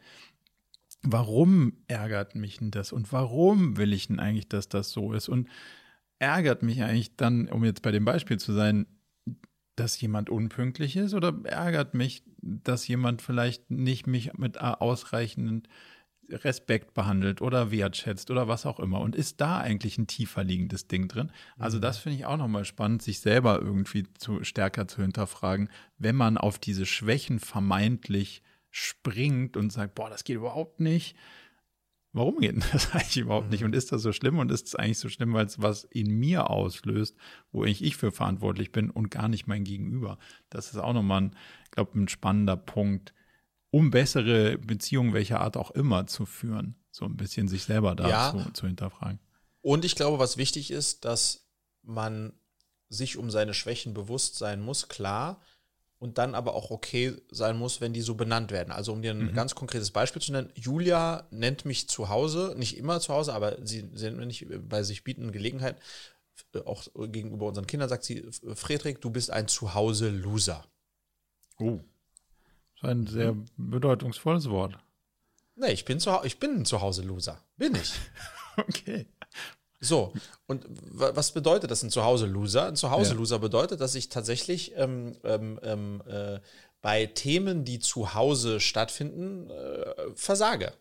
[1.02, 2.94] warum ärgert mich denn das?
[2.94, 5.28] Und warum will ich denn eigentlich, dass das so ist?
[5.28, 5.50] Und
[6.20, 8.86] ärgert mich eigentlich dann, um jetzt bei dem Beispiel zu sein,
[9.76, 11.16] dass jemand unpünktlich ist?
[11.16, 15.68] Oder ärgert mich, dass jemand vielleicht nicht mich mit ausreichend
[16.30, 19.02] Respekt behandelt oder wertschätzt oder was auch immer.
[19.02, 21.32] Und ist da eigentlich ein tiefer liegendes Ding drin?
[21.58, 21.82] Also mhm.
[21.82, 26.38] das finde ich auch nochmal spannend, sich selber irgendwie zu, stärker zu hinterfragen, wenn man
[26.38, 31.16] auf diese Schwächen vermeintlich springt und sagt, boah, das geht überhaupt nicht.
[32.12, 33.62] Warum geht das eigentlich überhaupt nicht?
[33.62, 33.68] Mhm.
[33.68, 34.38] Und ist das so schlimm?
[34.40, 37.18] Und ist es eigentlich so schlimm, weil es was in mir auslöst,
[37.52, 40.18] wo ich, ich für verantwortlich bin und gar nicht mein Gegenüber?
[40.50, 41.36] Das ist auch nochmal, ein,
[41.72, 43.14] glaube ein spannender Punkt,
[43.74, 46.76] um bessere Beziehungen welcher Art auch immer zu führen.
[46.92, 48.32] So ein bisschen sich selber da ja.
[48.32, 49.20] zu, zu hinterfragen.
[49.62, 51.48] Und ich glaube, was wichtig ist, dass
[51.82, 52.34] man
[52.90, 55.42] sich um seine Schwächen bewusst sein muss, klar,
[55.98, 58.72] und dann aber auch okay sein muss, wenn die so benannt werden.
[58.72, 59.34] Also um dir ein mhm.
[59.34, 63.58] ganz konkretes Beispiel zu nennen, Julia nennt mich zu Hause, nicht immer zu Hause, aber
[63.66, 65.78] sie sind nicht bei sich bietenden Gelegenheit,
[66.54, 70.64] äh, auch gegenüber unseren Kindern sagt sie, Friedrich, du bist ein Zuhause-Loser.
[71.58, 71.80] Oh.
[72.84, 74.78] Ein sehr bedeutungsvolles Wort.
[75.56, 77.40] Nee, ich bin, zu, ich bin ein Zuhause-Loser.
[77.58, 77.94] Bin ich.
[78.58, 79.08] okay.
[79.80, 80.14] So,
[80.48, 82.68] und was bedeutet das, ein Zuhause-Loser?
[82.68, 83.42] Ein Zuhause-Loser ja.
[83.42, 86.40] bedeutet, dass ich tatsächlich ähm, ähm, ähm, äh,
[86.82, 90.74] bei Themen, die zu Hause stattfinden, äh, versage.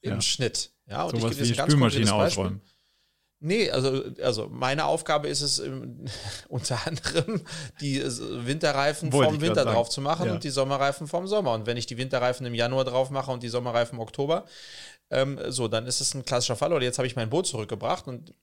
[0.00, 0.20] Im ja.
[0.20, 0.72] Schnitt.
[0.86, 2.60] Ja, und so ich gebe jetzt ein Spülmaschine ausräumen.
[3.40, 6.06] Nee, also, also meine Aufgabe ist es ähm,
[6.48, 7.42] unter anderem,
[7.80, 10.32] die Winterreifen Wollte vom Winter drauf zu machen ja.
[10.32, 11.52] und die Sommerreifen vom Sommer.
[11.52, 14.44] Und wenn ich die Winterreifen im Januar drauf mache und die Sommerreifen im Oktober,
[15.10, 16.72] ähm, so, dann ist es ein klassischer Fall.
[16.72, 18.34] Oder jetzt habe ich mein Boot zurückgebracht und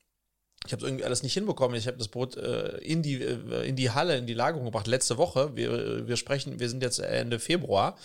[0.65, 1.77] ich habe es irgendwie alles nicht hinbekommen.
[1.77, 4.87] Ich habe das Boot äh, in, die, äh, in die Halle, in die Lagerung gebracht,
[4.87, 5.55] letzte Woche.
[5.55, 7.97] Wir, wir sprechen, wir sind jetzt Ende Februar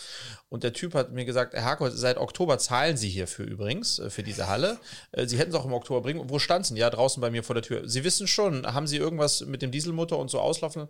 [0.48, 4.10] und der Typ hat mir gesagt, Herr Harkowitz, seit Oktober zahlen Sie hierfür übrigens, äh,
[4.10, 4.78] für diese Halle.
[5.12, 6.28] Äh, Sie hätten es auch im Oktober bringen.
[6.28, 6.76] Wo stand Sie?
[6.76, 7.88] Ja, draußen bei mir vor der Tür.
[7.88, 10.88] Sie wissen schon, haben Sie irgendwas mit dem Dieselmotor und so auslaufen?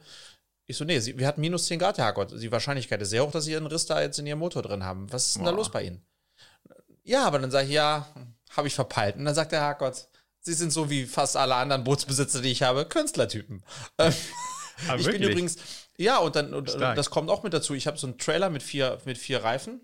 [0.66, 2.41] Ich so, nee, Sie, wir hatten minus 10 Grad, Herr Harkowitz.
[2.41, 4.85] Die Wahrscheinlichkeit ist sehr hoch, dass Sie Ihren Riss da jetzt in Ihrem Motor drin
[4.85, 5.12] haben.
[5.12, 5.51] Was ist denn Boah.
[5.51, 6.03] da los bei Ihnen?
[7.03, 8.07] Ja, aber dann sage ich, ja,
[8.57, 9.16] habe ich verpeilt.
[9.16, 10.09] Und dann sagt der Herrgott,
[10.41, 13.62] Sie sind so wie fast alle anderen Bootsbesitzer, die ich habe, Künstlertypen.
[13.99, 14.14] Ähm,
[14.88, 15.57] ah, ich bin übrigens,
[15.97, 17.74] ja, und dann, und, das kommt auch mit dazu.
[17.74, 19.80] Ich habe so einen Trailer mit vier, mit vier Reifen.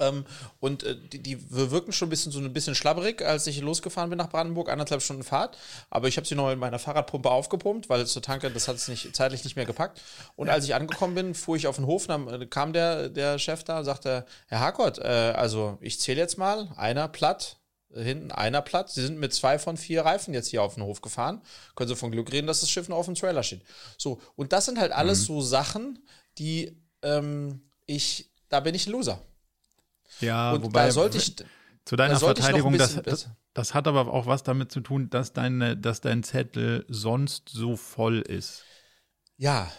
[0.00, 0.24] Ähm,
[0.58, 4.10] und äh, die, die wirken schon ein bisschen so ein bisschen schlabberig, als ich losgefahren
[4.10, 5.56] bin nach Brandenburg, anderthalb Stunden Fahrt.
[5.90, 8.88] Aber ich habe sie noch in meiner Fahrradpumpe aufgepumpt, weil zur Tanke, das hat es
[8.88, 10.00] nicht zeitlich nicht mehr gepackt.
[10.36, 13.38] Und als ich angekommen bin, fuhr ich auf den Hof, dann äh, kam der, der
[13.38, 17.59] Chef da und sagte, Herr Harkott, äh, also ich zähle jetzt mal, einer platt,
[17.94, 18.94] hinten einer Platz.
[18.94, 21.40] Sie sind mit zwei von vier Reifen jetzt hier auf den Hof gefahren.
[21.74, 23.62] Können Sie von Glück reden, dass das Schiff noch auf dem Trailer steht.
[23.98, 25.24] So, und das sind halt alles mhm.
[25.24, 25.98] so Sachen,
[26.38, 29.20] die ähm, ich, da bin ich ein Loser.
[30.20, 31.36] Ja, Und wobei da sollte ich,
[31.84, 35.10] zu deiner da Verteidigung, das, bisschen das, das hat aber auch was damit zu tun,
[35.10, 38.64] dass, deine, dass dein Zettel sonst so voll ist.
[39.36, 39.70] Ja,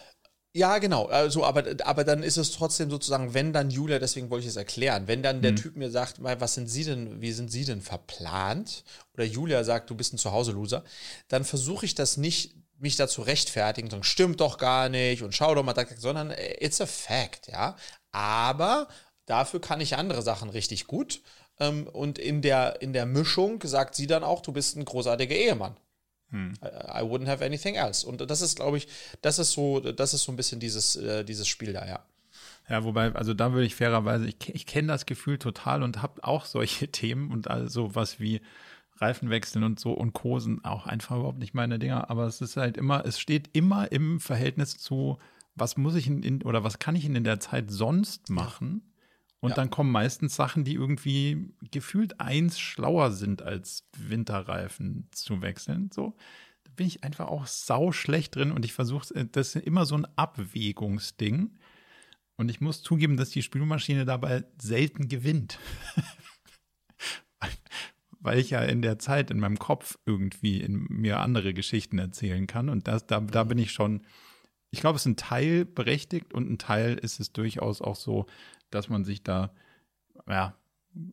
[0.54, 1.06] ja, genau.
[1.06, 4.56] Also, aber, aber dann ist es trotzdem sozusagen, wenn dann Julia, deswegen wollte ich es
[4.56, 5.56] erklären, wenn dann der Hm.
[5.56, 8.84] Typ mir sagt, mal, was sind Sie denn, wie sind Sie denn verplant?
[9.14, 10.84] Oder Julia sagt, du bist ein Zuhause-Loser,
[11.28, 15.54] dann versuche ich das nicht, mich dazu rechtfertigen, sagen, stimmt doch gar nicht und schau
[15.54, 17.76] doch mal, sondern äh, it's a fact, ja.
[18.10, 18.88] Aber
[19.24, 21.22] dafür kann ich andere Sachen richtig gut.
[21.60, 25.34] Ähm, und in der, in der Mischung sagt sie dann auch, du bist ein großartiger
[25.34, 25.76] Ehemann.
[26.32, 26.54] Hm.
[26.62, 28.06] I, wouldn't have anything else.
[28.06, 28.88] Und das ist, glaube ich,
[29.20, 32.00] das ist so, das ist so ein bisschen dieses, äh, dieses Spiel da, ja.
[32.68, 36.24] Ja, wobei, also da würde ich fairerweise, ich, ich kenne das Gefühl total und habe
[36.24, 38.40] auch solche Themen und also was wie
[38.96, 42.08] Reifenwechseln und so und Kosen auch einfach überhaupt nicht meine Dinger.
[42.08, 45.18] Aber es ist halt immer, es steht immer im Verhältnis zu,
[45.54, 48.91] was muss ich in, in oder was kann ich in der Zeit sonst machen?
[49.42, 49.56] Und Ja.
[49.56, 55.90] dann kommen meistens Sachen, die irgendwie gefühlt eins schlauer sind, als Winterreifen zu wechseln.
[55.92, 56.14] So,
[56.62, 59.96] da bin ich einfach auch sau schlecht drin und ich versuche, das ist immer so
[59.96, 61.50] ein Abwägungsding.
[62.36, 65.58] Und ich muss zugeben, dass die Spülmaschine dabei selten gewinnt.
[68.20, 72.46] Weil ich ja in der Zeit in meinem Kopf irgendwie in mir andere Geschichten erzählen
[72.46, 72.68] kann.
[72.68, 74.02] Und das, da, da bin ich schon,
[74.70, 78.26] ich glaube, es ist ein Teil berechtigt und ein Teil ist es durchaus auch so,
[78.74, 79.52] dass man sich da,
[80.28, 80.54] ja,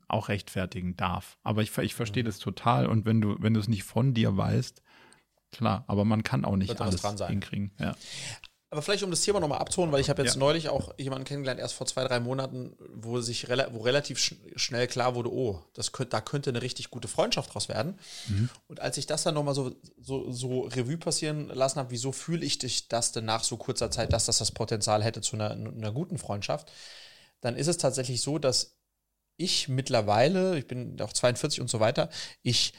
[0.07, 1.37] auch rechtfertigen darf.
[1.43, 2.87] Aber ich, ich verstehe das total.
[2.87, 4.81] Und wenn du, wenn du es nicht von dir weißt,
[5.51, 7.29] klar, aber man kann auch nicht alles dran sein.
[7.29, 7.71] hinkriegen.
[7.79, 7.95] Ja.
[8.71, 10.39] Aber vielleicht um das Thema nochmal abzuholen, weil ich habe jetzt Ja.
[10.39, 14.35] neulich auch jemanden kennengelernt, erst vor zwei, drei Monaten, wo sich rela wo relativ sch
[14.57, 17.97] schnell klar wurde, oh, das könnt, da könnte eine richtig gute Freundschaft draus werden.
[18.67, 22.45] Und als ich das dann nochmal so, so, so Revue passieren lassen habe, wieso fühle
[22.45, 25.49] ich dich das denn nach so kurzer Zeit, dass das das Potenzial hätte zu einer,
[25.51, 26.71] einer guten Freundschaft,
[27.41, 28.77] dann ist es tatsächlich so, dass
[29.37, 32.09] ich mittlerweile, ich bin auch 42 und so weiter,
[32.41, 32.73] ich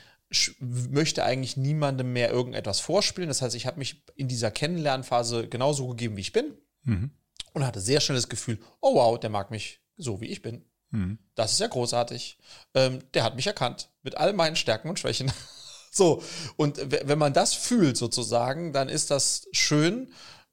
[0.60, 3.28] möchte eigentlich niemandem mehr irgendetwas vorspielen.
[3.28, 7.10] Das heißt, ich habe mich in dieser Kennenlernphase genauso gegeben, wie ich bin Mhm.
[7.52, 10.64] und hatte sehr schnell das Gefühl, oh wow, der mag mich so, wie ich bin.
[10.90, 11.18] Mhm.
[11.34, 12.38] Das ist ja großartig.
[12.74, 15.30] Ähm, der hat mich erkannt mit all meinen Stärken und Schwächen.
[15.90, 16.22] so,
[16.56, 20.12] und wenn man das fühlt sozusagen, dann ist das schön,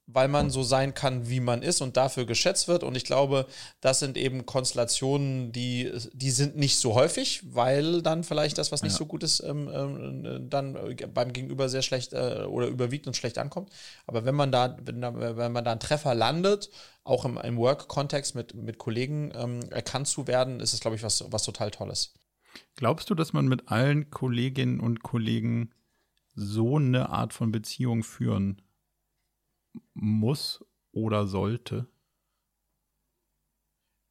[0.09, 2.83] weil man so sein kann, wie man ist und dafür geschätzt wird.
[2.83, 3.45] Und ich glaube,
[3.81, 8.83] das sind eben Konstellationen, die, die sind nicht so häufig, weil dann vielleicht das, was
[8.83, 8.99] nicht Ja.
[8.99, 13.17] so gut ist, ähm, ähm, dann äh, beim Gegenüber sehr schlecht äh, oder überwiegt und
[13.17, 13.69] schlecht ankommt.
[14.07, 16.69] Aber wenn man da, wenn, wenn man da einen Treffer landet,
[17.03, 21.03] auch im, im Work-Kontext mit, mit Kollegen ähm, erkannt zu werden, ist es, glaube ich,
[21.03, 22.13] was, was total Tolles.
[22.77, 25.71] Glaubst du, dass man mit allen Kolleginnen und Kollegen
[26.33, 28.61] so eine Art von Beziehung führen
[29.93, 31.87] muss oder sollte?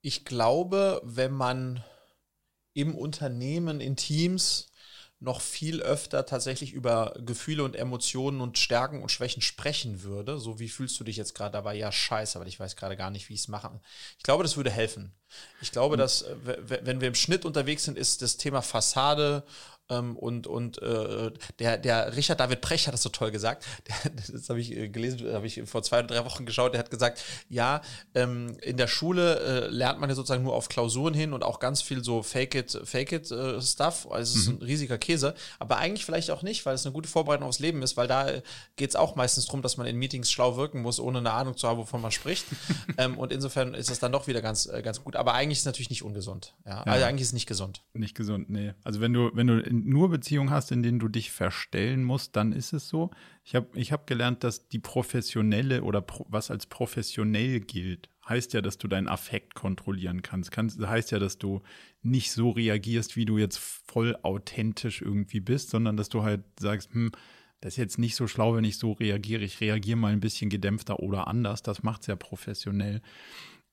[0.03, 1.83] Ich glaube, wenn man
[2.75, 4.69] im Unternehmen, in Teams
[5.19, 10.59] noch viel öfter tatsächlich über Gefühle und Emotionen und Stärken und Schwächen sprechen würde, so
[10.59, 11.75] wie fühlst du dich jetzt gerade dabei?
[11.75, 13.81] Ja, scheiße, aber ich weiß gerade gar nicht, wie ich es mache.
[14.19, 15.15] Ich glaube, das würde helfen.
[15.63, 16.37] Ich glaube, dass äh,
[16.85, 19.45] wenn wir im Schnitt unterwegs sind, ist das Thema Fassade
[19.89, 23.65] ähm, und, und äh, der, der Richard David Precht hat das so toll gesagt.
[23.87, 26.73] Der, das habe ich äh, gelesen, habe ich vor zwei oder drei Wochen geschaut.
[26.75, 27.81] Der hat gesagt, ja,
[28.15, 31.61] ähm, in der Schule äh, lernt man ja sozusagen nur auf Klausuren hin und auch
[31.61, 34.09] ganz viel so Fake it, Fake it äh, Stuff.
[34.11, 35.35] Also es ist ein riesiger Käse.
[35.59, 38.27] Aber eigentlich vielleicht auch nicht, weil es eine gute Vorbereitung aufs Leben ist, weil da
[38.77, 41.57] geht es auch meistens darum, dass man in Meetings schlau wirken muss, ohne eine Ahnung
[41.57, 42.47] zu haben, wovon man spricht.
[42.99, 45.15] ähm, und insofern ist das dann doch wieder ganz, äh, ganz gut.
[45.17, 46.55] Aber eigentlich ist es natürlich nicht ungesund.
[46.65, 46.83] Ja?
[46.83, 47.83] Also eigentlich ist es nicht gesund.
[47.95, 48.75] Nicht gesund, nee.
[48.83, 52.37] Also wenn du, wenn du in- nur Beziehungen hast, in denen du dich verstellen musst,
[52.37, 53.11] dann ist es so.
[53.45, 58.53] Ich habe ich hab gelernt, dass die professionelle oder pro, was als professionell gilt, heißt
[58.55, 60.51] ja, dass du deinen Affekt kontrollieren kannst.
[60.51, 60.81] kannst.
[60.81, 61.63] Heißt ja, dass du
[62.03, 66.93] nicht so reagierst, wie du jetzt voll authentisch irgendwie bist, sondern dass du halt sagst,
[66.93, 67.11] hm,
[67.61, 69.43] das ist jetzt nicht so schlau, wenn ich so reagiere.
[69.43, 71.63] Ich reagiere mal ein bisschen gedämpfter oder anders.
[71.63, 73.01] Das macht es ja professionell.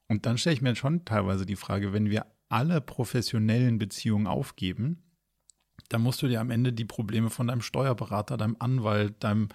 [0.07, 5.02] Und dann stelle ich mir schon teilweise die Frage, wenn wir alle professionellen Beziehungen aufgeben,
[5.89, 9.49] dann musst du dir am Ende die Probleme von deinem Steuerberater, deinem Anwalt, deinem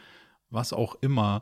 [0.50, 1.40] was auch immer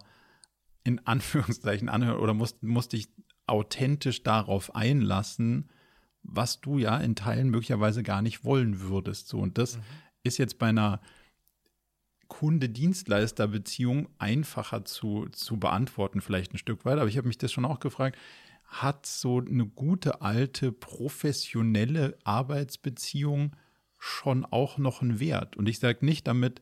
[0.84, 3.08] in Anführungszeichen anhören oder musst, musst dich
[3.46, 5.70] authentisch darauf einlassen,
[6.22, 9.28] was du ja in Teilen möglicherweise gar nicht wollen würdest.
[9.28, 9.78] So, und das
[10.24, 11.00] ist jetzt bei einer
[12.28, 16.98] Kunde-Dienstleister-Beziehung einfacher zu, zu beantworten, vielleicht ein Stück weit.
[16.98, 18.18] Aber ich habe mich das schon auch gefragt,
[18.64, 23.54] hat so eine gute alte professionelle Arbeitsbeziehung
[23.98, 25.56] schon auch noch einen Wert?
[25.56, 26.60] Und ich sage nicht damit,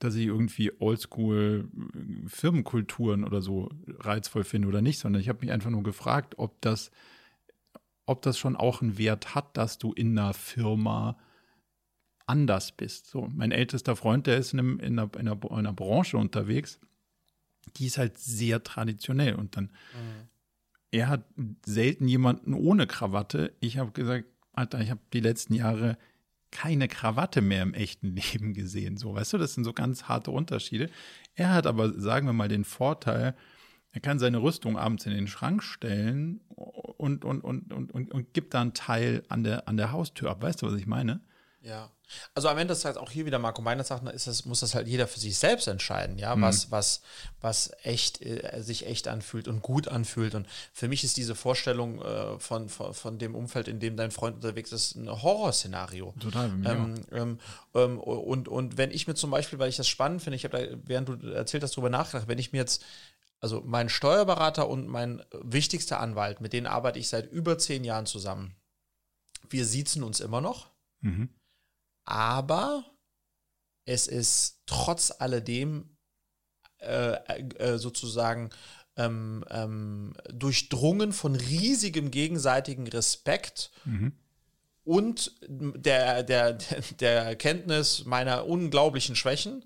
[0.00, 5.40] dass ich irgendwie Oldschool äh, Firmenkulturen oder so reizvoll finde oder nicht, sondern ich habe
[5.42, 6.90] mich einfach nur gefragt, ob das,
[8.06, 11.18] ob das schon auch einen Wert hat, dass du in einer Firma
[12.26, 13.08] anders bist.
[13.08, 16.16] So, mein ältester Freund, der ist in, einem, in, einer, in, einer, in einer Branche
[16.16, 16.80] unterwegs,
[17.76, 20.28] die ist halt sehr traditionell und dann mhm.
[20.90, 21.24] er hat
[21.66, 23.52] selten jemanden ohne Krawatte.
[23.60, 25.98] Ich habe gesagt, Alter, ich habe die letzten Jahre
[26.50, 28.96] keine Krawatte mehr im echten Leben gesehen.
[28.96, 30.90] So, weißt du, das sind so ganz harte Unterschiede.
[31.34, 33.34] Er hat aber, sagen wir mal, den Vorteil,
[33.92, 38.34] er kann seine Rüstung abends in den Schrank stellen und, und, und, und, und, und
[38.34, 40.42] gibt da einen Teil an der, an der Haustür ab.
[40.42, 41.20] Weißt du, was ich meine?
[41.62, 41.90] Ja.
[42.34, 44.74] Also am Ende des Tages auch hier wieder Marco Meiner sagt, ist das, muss das
[44.74, 46.42] halt jeder für sich selbst entscheiden, ja, mhm.
[46.42, 47.02] was, was,
[47.40, 50.34] was echt äh, sich echt anfühlt und gut anfühlt.
[50.34, 54.10] Und für mich ist diese Vorstellung äh, von, von, von, dem Umfeld, in dem dein
[54.10, 56.14] Freund unterwegs ist, ein Horrorszenario.
[56.18, 56.46] Total.
[56.46, 57.38] Ähm, ähm,
[57.74, 60.58] ähm, und, und wenn ich mir zum Beispiel, weil ich das spannend finde, ich habe
[60.58, 62.82] da, während du erzählt hast, darüber nachgedacht, wenn ich mir jetzt
[63.38, 68.06] also mein Steuerberater und mein wichtigster Anwalt, mit denen arbeite ich seit über zehn Jahren
[68.06, 68.54] zusammen.
[69.48, 70.70] Wir siezen uns immer noch.
[71.00, 71.30] Mhm
[72.10, 72.84] aber
[73.84, 75.96] es ist trotz alledem
[76.78, 77.12] äh,
[77.58, 78.50] äh, sozusagen
[78.96, 84.12] ähm, ähm, durchdrungen von riesigem gegenseitigen Respekt mhm.
[84.84, 86.52] und der, der,
[87.00, 89.64] der Erkenntnis meiner unglaublichen Schwächen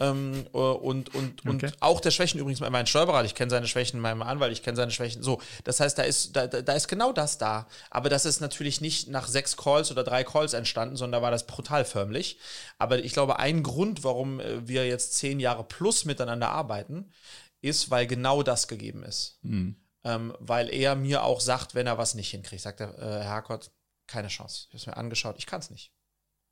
[0.00, 1.72] ähm, äh, und, und, und okay.
[1.80, 3.26] auch der Schwächen übrigens meinem Steuerberater.
[3.26, 5.22] Ich kenne seine Schwächen, meinem Anwalt, ich kenne seine Schwächen.
[5.22, 7.68] So, das heißt, da ist, da, da ist genau das da.
[7.90, 11.30] Aber das ist natürlich nicht nach sechs Calls oder drei Calls entstanden, sondern da war
[11.30, 12.38] das brutal förmlich.
[12.78, 17.12] Aber ich glaube, ein Grund, warum äh, wir jetzt zehn Jahre plus miteinander arbeiten,
[17.60, 19.38] ist, weil genau das gegeben ist.
[19.42, 19.76] Mhm.
[20.02, 23.30] Ähm, weil er mir auch sagt, wenn er was nicht hinkriegt, sagt er, äh, Herr
[23.30, 23.70] Harkott,
[24.06, 24.66] keine Chance.
[24.68, 25.92] Ich habe es mir angeschaut, ich kann es nicht.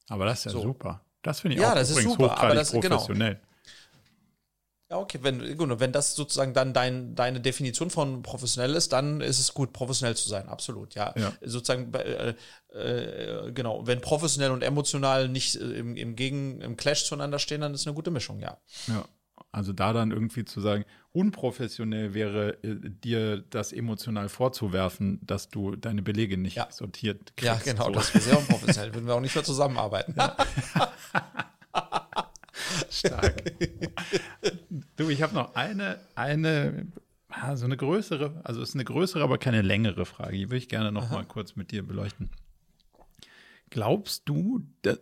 [0.09, 0.63] Aber das ist ja so.
[0.63, 1.05] super.
[1.23, 2.97] Das finde ich ja, auch das ist super, aber das genau.
[2.97, 3.35] professionell.
[3.35, 3.47] Genau.
[4.93, 9.23] Ja, okay, wenn, gut, wenn das sozusagen dann dein, deine Definition von professionell ist, dann
[9.23, 11.14] ist es gut, professionell zu sein, absolut, ja.
[11.16, 11.33] ja.
[11.41, 12.35] Sozusagen, äh,
[12.75, 17.62] äh, genau, wenn professionell und emotional nicht äh, im, im Gegen, im Clash zueinander stehen,
[17.62, 18.59] dann ist eine gute Mischung, ja.
[18.87, 19.07] Ja.
[19.51, 25.77] Also da dann irgendwie zu sagen, unprofessionell wäre äh, dir das emotional vorzuwerfen, dass du
[25.77, 26.69] deine Belege nicht ja.
[26.71, 27.67] sortiert kriegst.
[27.67, 27.93] Ja, genau, so.
[27.93, 30.15] das wäre sehr unprofessionell, würden wir auch nicht mehr zusammenarbeiten.
[30.17, 30.37] Ja.
[32.91, 33.53] Stark.
[34.97, 36.87] du, ich habe noch eine, eine,
[37.55, 40.37] so eine größere, also es ist eine größere, aber keine längere Frage.
[40.37, 41.15] Die würde ich gerne noch Aha.
[41.15, 42.31] mal kurz mit dir beleuchten.
[43.71, 45.01] Glaubst du, dass,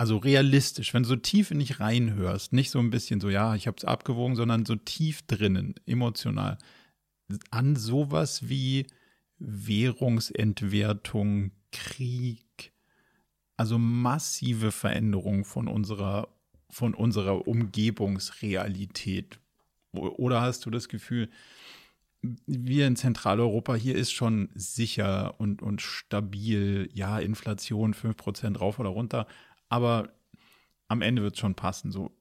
[0.00, 3.54] also realistisch, wenn du so tief in dich reinhörst, nicht so ein bisschen so, ja,
[3.54, 6.56] ich habe es abgewogen, sondern so tief drinnen, emotional,
[7.50, 8.86] an sowas wie
[9.38, 12.72] Währungsentwertung, Krieg,
[13.58, 16.28] also massive Veränderungen von unserer
[16.70, 19.38] von unserer Umgebungsrealität?
[19.92, 21.28] Oder hast du das Gefühl,
[22.22, 28.90] wir in Zentraleuropa, hier ist schon sicher und, und stabil, ja, Inflation 5% rauf oder
[28.90, 29.26] runter,
[29.70, 30.12] aber
[30.88, 31.90] am Ende wird es schon passen.
[31.92, 32.14] So,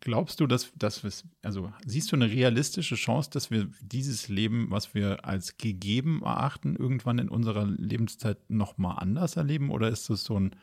[0.00, 1.12] glaubst du, dass, dass wir,
[1.42, 6.74] also siehst du eine realistische Chance, dass wir dieses Leben, was wir als gegeben erachten,
[6.74, 9.70] irgendwann in unserer Lebenszeit nochmal anders erleben?
[9.70, 10.56] Oder ist das so ein,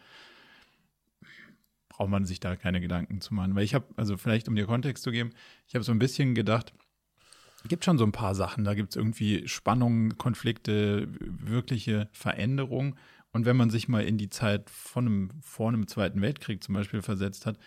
[1.90, 3.56] braucht man sich da keine Gedanken zu machen.
[3.56, 5.32] Weil ich habe, also vielleicht um dir Kontext zu geben,
[5.68, 6.74] ich habe so ein bisschen gedacht,
[7.68, 8.64] gibt schon so ein paar Sachen.
[8.64, 12.96] Da gibt es irgendwie Spannungen, Konflikte, wirkliche Veränderungen.
[13.36, 16.74] Und wenn man sich mal in die Zeit von einem, vor einem Zweiten Weltkrieg zum
[16.74, 17.60] Beispiel versetzt hat,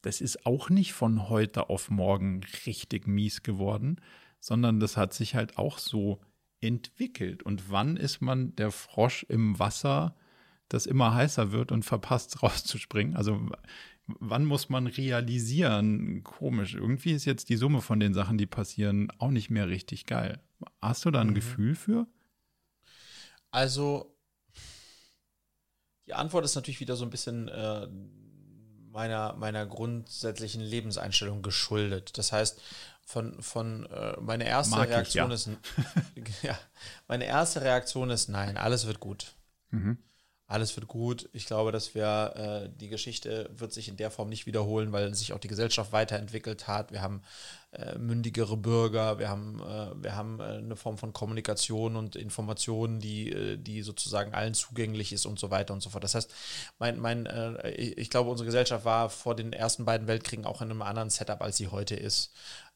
[0.00, 4.00] das ist auch nicht von heute auf morgen richtig mies geworden,
[4.40, 6.22] sondern das hat sich halt auch so
[6.62, 7.42] entwickelt.
[7.42, 10.16] Und wann ist man der Frosch im Wasser,
[10.70, 13.14] das immer heißer wird und verpasst rauszuspringen.
[13.14, 13.46] Also
[14.06, 16.24] wann muss man realisieren?
[16.24, 16.74] Komisch.
[16.76, 20.40] Irgendwie ist jetzt die Summe von den Sachen, die passieren, auch nicht mehr richtig geil.
[20.80, 21.34] Hast du da ein mhm.
[21.34, 22.06] Gefühl für?
[23.50, 24.16] Also
[26.10, 27.86] die Antwort ist natürlich wieder so ein bisschen äh,
[28.90, 32.18] meiner, meiner grundsätzlichen Lebenseinstellung geschuldet.
[32.18, 32.60] Das heißt,
[33.06, 35.52] von, von äh, meine erste Mag Reaktion ich, ja.
[35.52, 36.58] ist ja,
[37.06, 39.34] meine erste Reaktion ist nein, alles wird gut.
[39.70, 39.98] Mhm
[40.50, 41.28] alles wird gut.
[41.32, 45.14] Ich glaube, dass wir äh, die Geschichte wird sich in der Form nicht wiederholen, weil
[45.14, 46.90] sich auch die Gesellschaft weiterentwickelt hat.
[46.90, 47.22] Wir haben
[47.70, 52.98] äh, mündigere Bürger, wir haben, äh, wir haben äh, eine Form von Kommunikation und Informationen,
[52.98, 56.02] die, äh, die sozusagen allen zugänglich ist und so weiter und so fort.
[56.02, 56.34] Das heißt,
[56.80, 60.70] mein, mein, äh, ich glaube, unsere Gesellschaft war vor den ersten beiden Weltkriegen auch in
[60.72, 62.32] einem anderen Setup, als sie heute ist.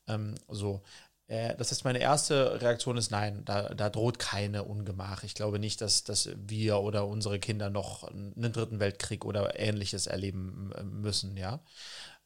[0.07, 0.83] Ähm, so.
[1.27, 5.25] Äh, das heißt, meine erste Reaktion ist nein, da, da, droht keine Ungemach.
[5.25, 10.07] Ich glaube nicht, dass, dass wir oder unsere Kinder noch einen dritten Weltkrieg oder ähnliches
[10.07, 11.61] erleben müssen, ja.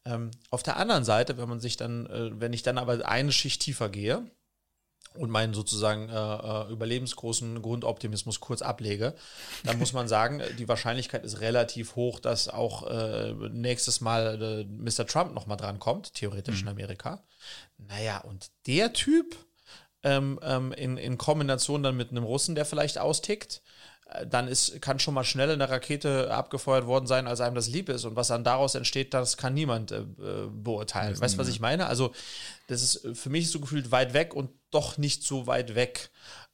[0.05, 3.31] Ähm, auf der anderen Seite, wenn man sich dann, äh, wenn ich dann aber eine
[3.31, 4.25] Schicht tiefer gehe,
[5.15, 9.15] und meinen sozusagen äh, äh überlebensgroßen Grundoptimismus kurz ablege,
[9.63, 14.63] dann muss man sagen, die Wahrscheinlichkeit ist relativ hoch, dass auch äh, nächstes Mal äh,
[14.65, 15.07] Mr.
[15.07, 16.67] Trump nochmal dran kommt, theoretisch mhm.
[16.67, 17.23] in Amerika.
[17.87, 19.35] Naja, und der Typ
[20.03, 23.61] ähm, ähm, in, in Kombination dann mit einem Russen, der vielleicht austickt,
[24.27, 27.89] dann ist, kann schon mal schnell eine Rakete abgefeuert worden sein, als einem das lieb
[27.89, 28.05] ist.
[28.05, 30.03] Und was dann daraus entsteht, das kann niemand äh,
[30.51, 31.19] beurteilen.
[31.19, 31.85] Weißt du, was ich meine?
[31.87, 32.11] Also,
[32.67, 36.09] das ist für mich so gefühlt weit weg und doch nicht so weit weg.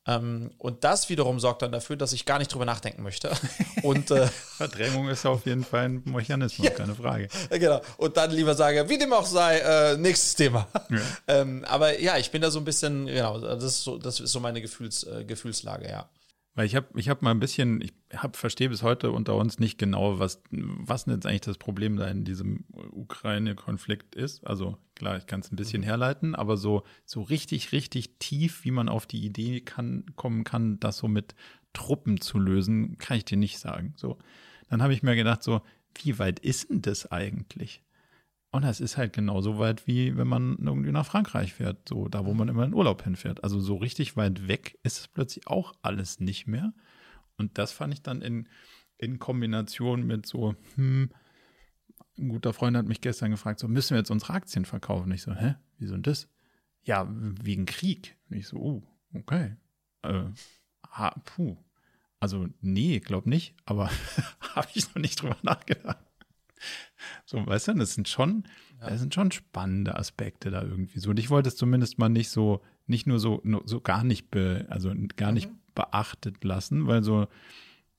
[0.07, 3.31] Ähm, und das wiederum sorgt dann dafür, dass ich gar nicht drüber nachdenken möchte.
[3.81, 7.27] Und äh, Verdrängung ist auf jeden Fall ein Mechanismus, ja, keine Frage.
[7.49, 7.81] Genau.
[7.97, 10.67] Und dann lieber sage, wie dem auch sei, äh, nächstes Thema.
[10.89, 10.99] Ja.
[11.27, 14.31] Ähm, aber ja, ich bin da so ein bisschen, genau, das ist so, das ist
[14.31, 16.07] so meine Gefühls, äh, Gefühlslage, ja.
[16.55, 19.59] Weil ich habe ich hab mal ein bisschen, ich hab, verstehe bis heute unter uns
[19.59, 24.47] nicht genau, was, was jetzt eigentlich das Problem da in diesem Ukraine-Konflikt ist.
[24.47, 25.85] Also klar, ich kann es ein bisschen mhm.
[25.85, 30.79] herleiten, aber so, so richtig, richtig tief, wie man auf die Idee kann, kommen kann,
[30.79, 31.35] das so mit
[31.73, 33.93] Truppen zu lösen, kann ich dir nicht sagen.
[33.97, 34.17] So,
[34.69, 35.61] dann habe ich mir gedacht, so,
[36.03, 37.81] wie weit ist denn das eigentlich?
[38.55, 42.25] Und das ist halt genauso weit, wie wenn man irgendwie nach Frankreich fährt, so da,
[42.25, 43.43] wo man immer in Urlaub hinfährt.
[43.43, 46.73] Also so richtig weit weg ist es plötzlich auch alles nicht mehr.
[47.37, 48.47] Und das fand ich dann in,
[48.97, 51.09] in Kombination mit so, hm,
[52.17, 55.11] ein guter Freund hat mich gestern gefragt, so müssen wir jetzt unsere Aktien verkaufen?
[55.11, 56.29] Ich so, hä, wieso denn das?
[56.85, 58.15] Ja, wegen Krieg.
[58.29, 58.83] Ich so, oh,
[59.13, 59.57] okay.
[60.03, 60.27] Äh,
[60.91, 61.57] ha, puh.
[62.21, 63.89] Also, nee, glaub nicht, aber
[64.55, 66.04] habe ich noch nicht drüber nachgedacht.
[67.25, 68.43] So, weißt du, das sind schon,
[68.79, 68.89] ja.
[68.89, 71.11] das sind schon spannende Aspekte da irgendwie so.
[71.11, 74.65] Und ich wollte es zumindest mal nicht so, nicht nur so, so gar nicht, be,
[74.69, 75.57] also gar nicht mhm.
[75.73, 77.27] beachtet lassen, weil so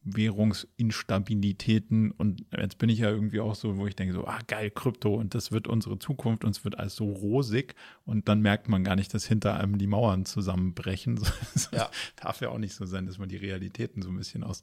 [0.06, 4.70] Währungsinstabilitäten und jetzt bin ich ja irgendwie auch so, wo ich denke so, ah geil,
[4.70, 8.68] Krypto und das wird unsere Zukunft und es wird alles so rosig und dann merkt
[8.68, 11.20] man gar nicht, dass hinter einem die Mauern zusammenbrechen.
[11.72, 11.90] ja.
[12.14, 14.62] Darf ja auch nicht so sein, dass man die Realitäten so ein bisschen aus,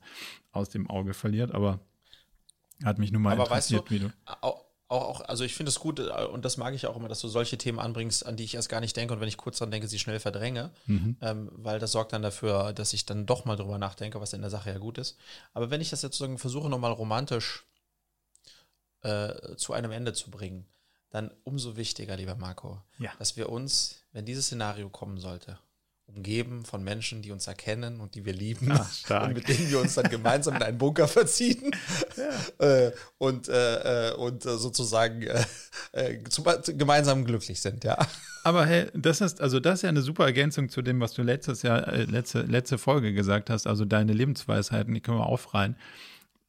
[0.53, 1.81] aus dem Auge verliert, aber
[2.83, 4.13] hat mich nur mal Aber interessiert, weißt du, wie du.
[4.41, 7.19] Auch, auch, also ich finde es gut äh, und das mag ich auch immer, dass
[7.19, 9.57] du solche Themen anbringst, an die ich erst gar nicht denke und wenn ich kurz
[9.57, 11.17] dran denke, sie schnell verdränge, mhm.
[11.21, 14.41] ähm, weil das sorgt dann dafür, dass ich dann doch mal drüber nachdenke, was in
[14.41, 15.17] der Sache ja gut ist.
[15.53, 17.65] Aber wenn ich das jetzt sozusagen versuche, nochmal romantisch
[19.01, 20.65] äh, zu einem Ende zu bringen,
[21.09, 23.11] dann umso wichtiger, lieber Marco, ja.
[23.19, 25.59] dass wir uns, wenn dieses Szenario kommen sollte,
[26.05, 29.79] umgeben von Menschen, die uns erkennen und die wir lieben Ach, und mit denen wir
[29.79, 31.71] uns dann gemeinsam in einen Bunker verziehen
[32.59, 32.65] ja.
[32.87, 35.43] äh, und, äh, äh und äh, sozusagen äh,
[35.93, 37.97] äh, zu, gemeinsam glücklich sind, ja.
[38.43, 41.23] Aber hey, das ist also das ist ja eine super Ergänzung zu dem, was du
[41.23, 45.77] letztes Jahr letzte letzte Folge gesagt hast, also deine Lebensweisheiten, die können wir aufreihen.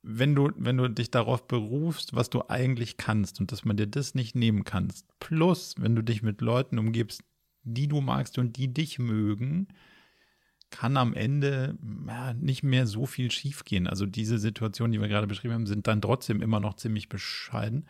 [0.02, 3.86] Wenn du wenn du dich darauf berufst, was du eigentlich kannst und dass man dir
[3.86, 7.22] das nicht nehmen kannst, plus wenn du dich mit Leuten umgibst,
[7.64, 9.68] die du magst und die dich mögen,
[10.70, 13.86] kann am Ende ja, nicht mehr so viel schiefgehen.
[13.86, 17.86] Also diese Situationen, die wir gerade beschrieben haben, sind dann trotzdem immer noch ziemlich bescheiden.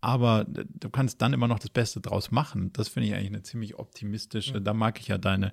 [0.00, 2.72] Aber du kannst dann immer noch das Beste draus machen.
[2.72, 4.64] Das finde ich eigentlich eine ziemlich optimistische, mhm.
[4.64, 5.52] da mag ich ja deine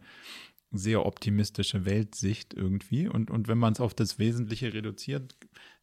[0.71, 3.07] sehr optimistische Weltsicht irgendwie.
[3.07, 5.35] Und, und wenn man es auf das Wesentliche reduziert,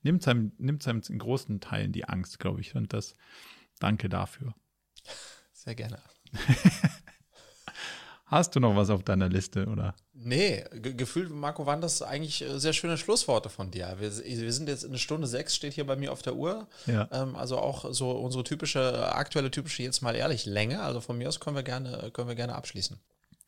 [0.02, 2.74] nimmt es einem, nimmt's einem in großen Teilen die Angst, glaube ich.
[2.76, 3.14] Und das,
[3.80, 4.54] danke dafür.
[5.52, 6.00] Sehr gerne.
[8.26, 9.94] Hast du noch was auf deiner Liste, oder?
[10.12, 13.96] Nee, ge gefühlt, Marco, waren das eigentlich äh, sehr schöne Schlussworte von dir.
[14.00, 16.66] Wir, wir sind jetzt in eine Stunde sechs, steht hier bei mir auf der Uhr.
[16.86, 17.08] Ja.
[17.12, 20.82] Ähm, also auch so unsere typische, aktuelle typische, jetzt mal ehrlich, Länge.
[20.82, 22.98] Also von mir aus können wir gerne, können wir gerne abschließen.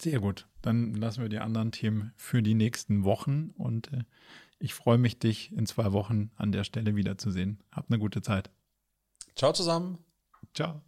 [0.01, 0.47] Sehr gut.
[0.63, 4.05] Dann lassen wir die anderen Themen für die nächsten Wochen und äh,
[4.61, 7.63] ich freue mich, dich in zwei Wochen an der Stelle wiederzusehen.
[7.73, 8.51] Habt eine gute Zeit.
[9.35, 9.99] Ciao zusammen.
[10.55, 10.88] Ciao.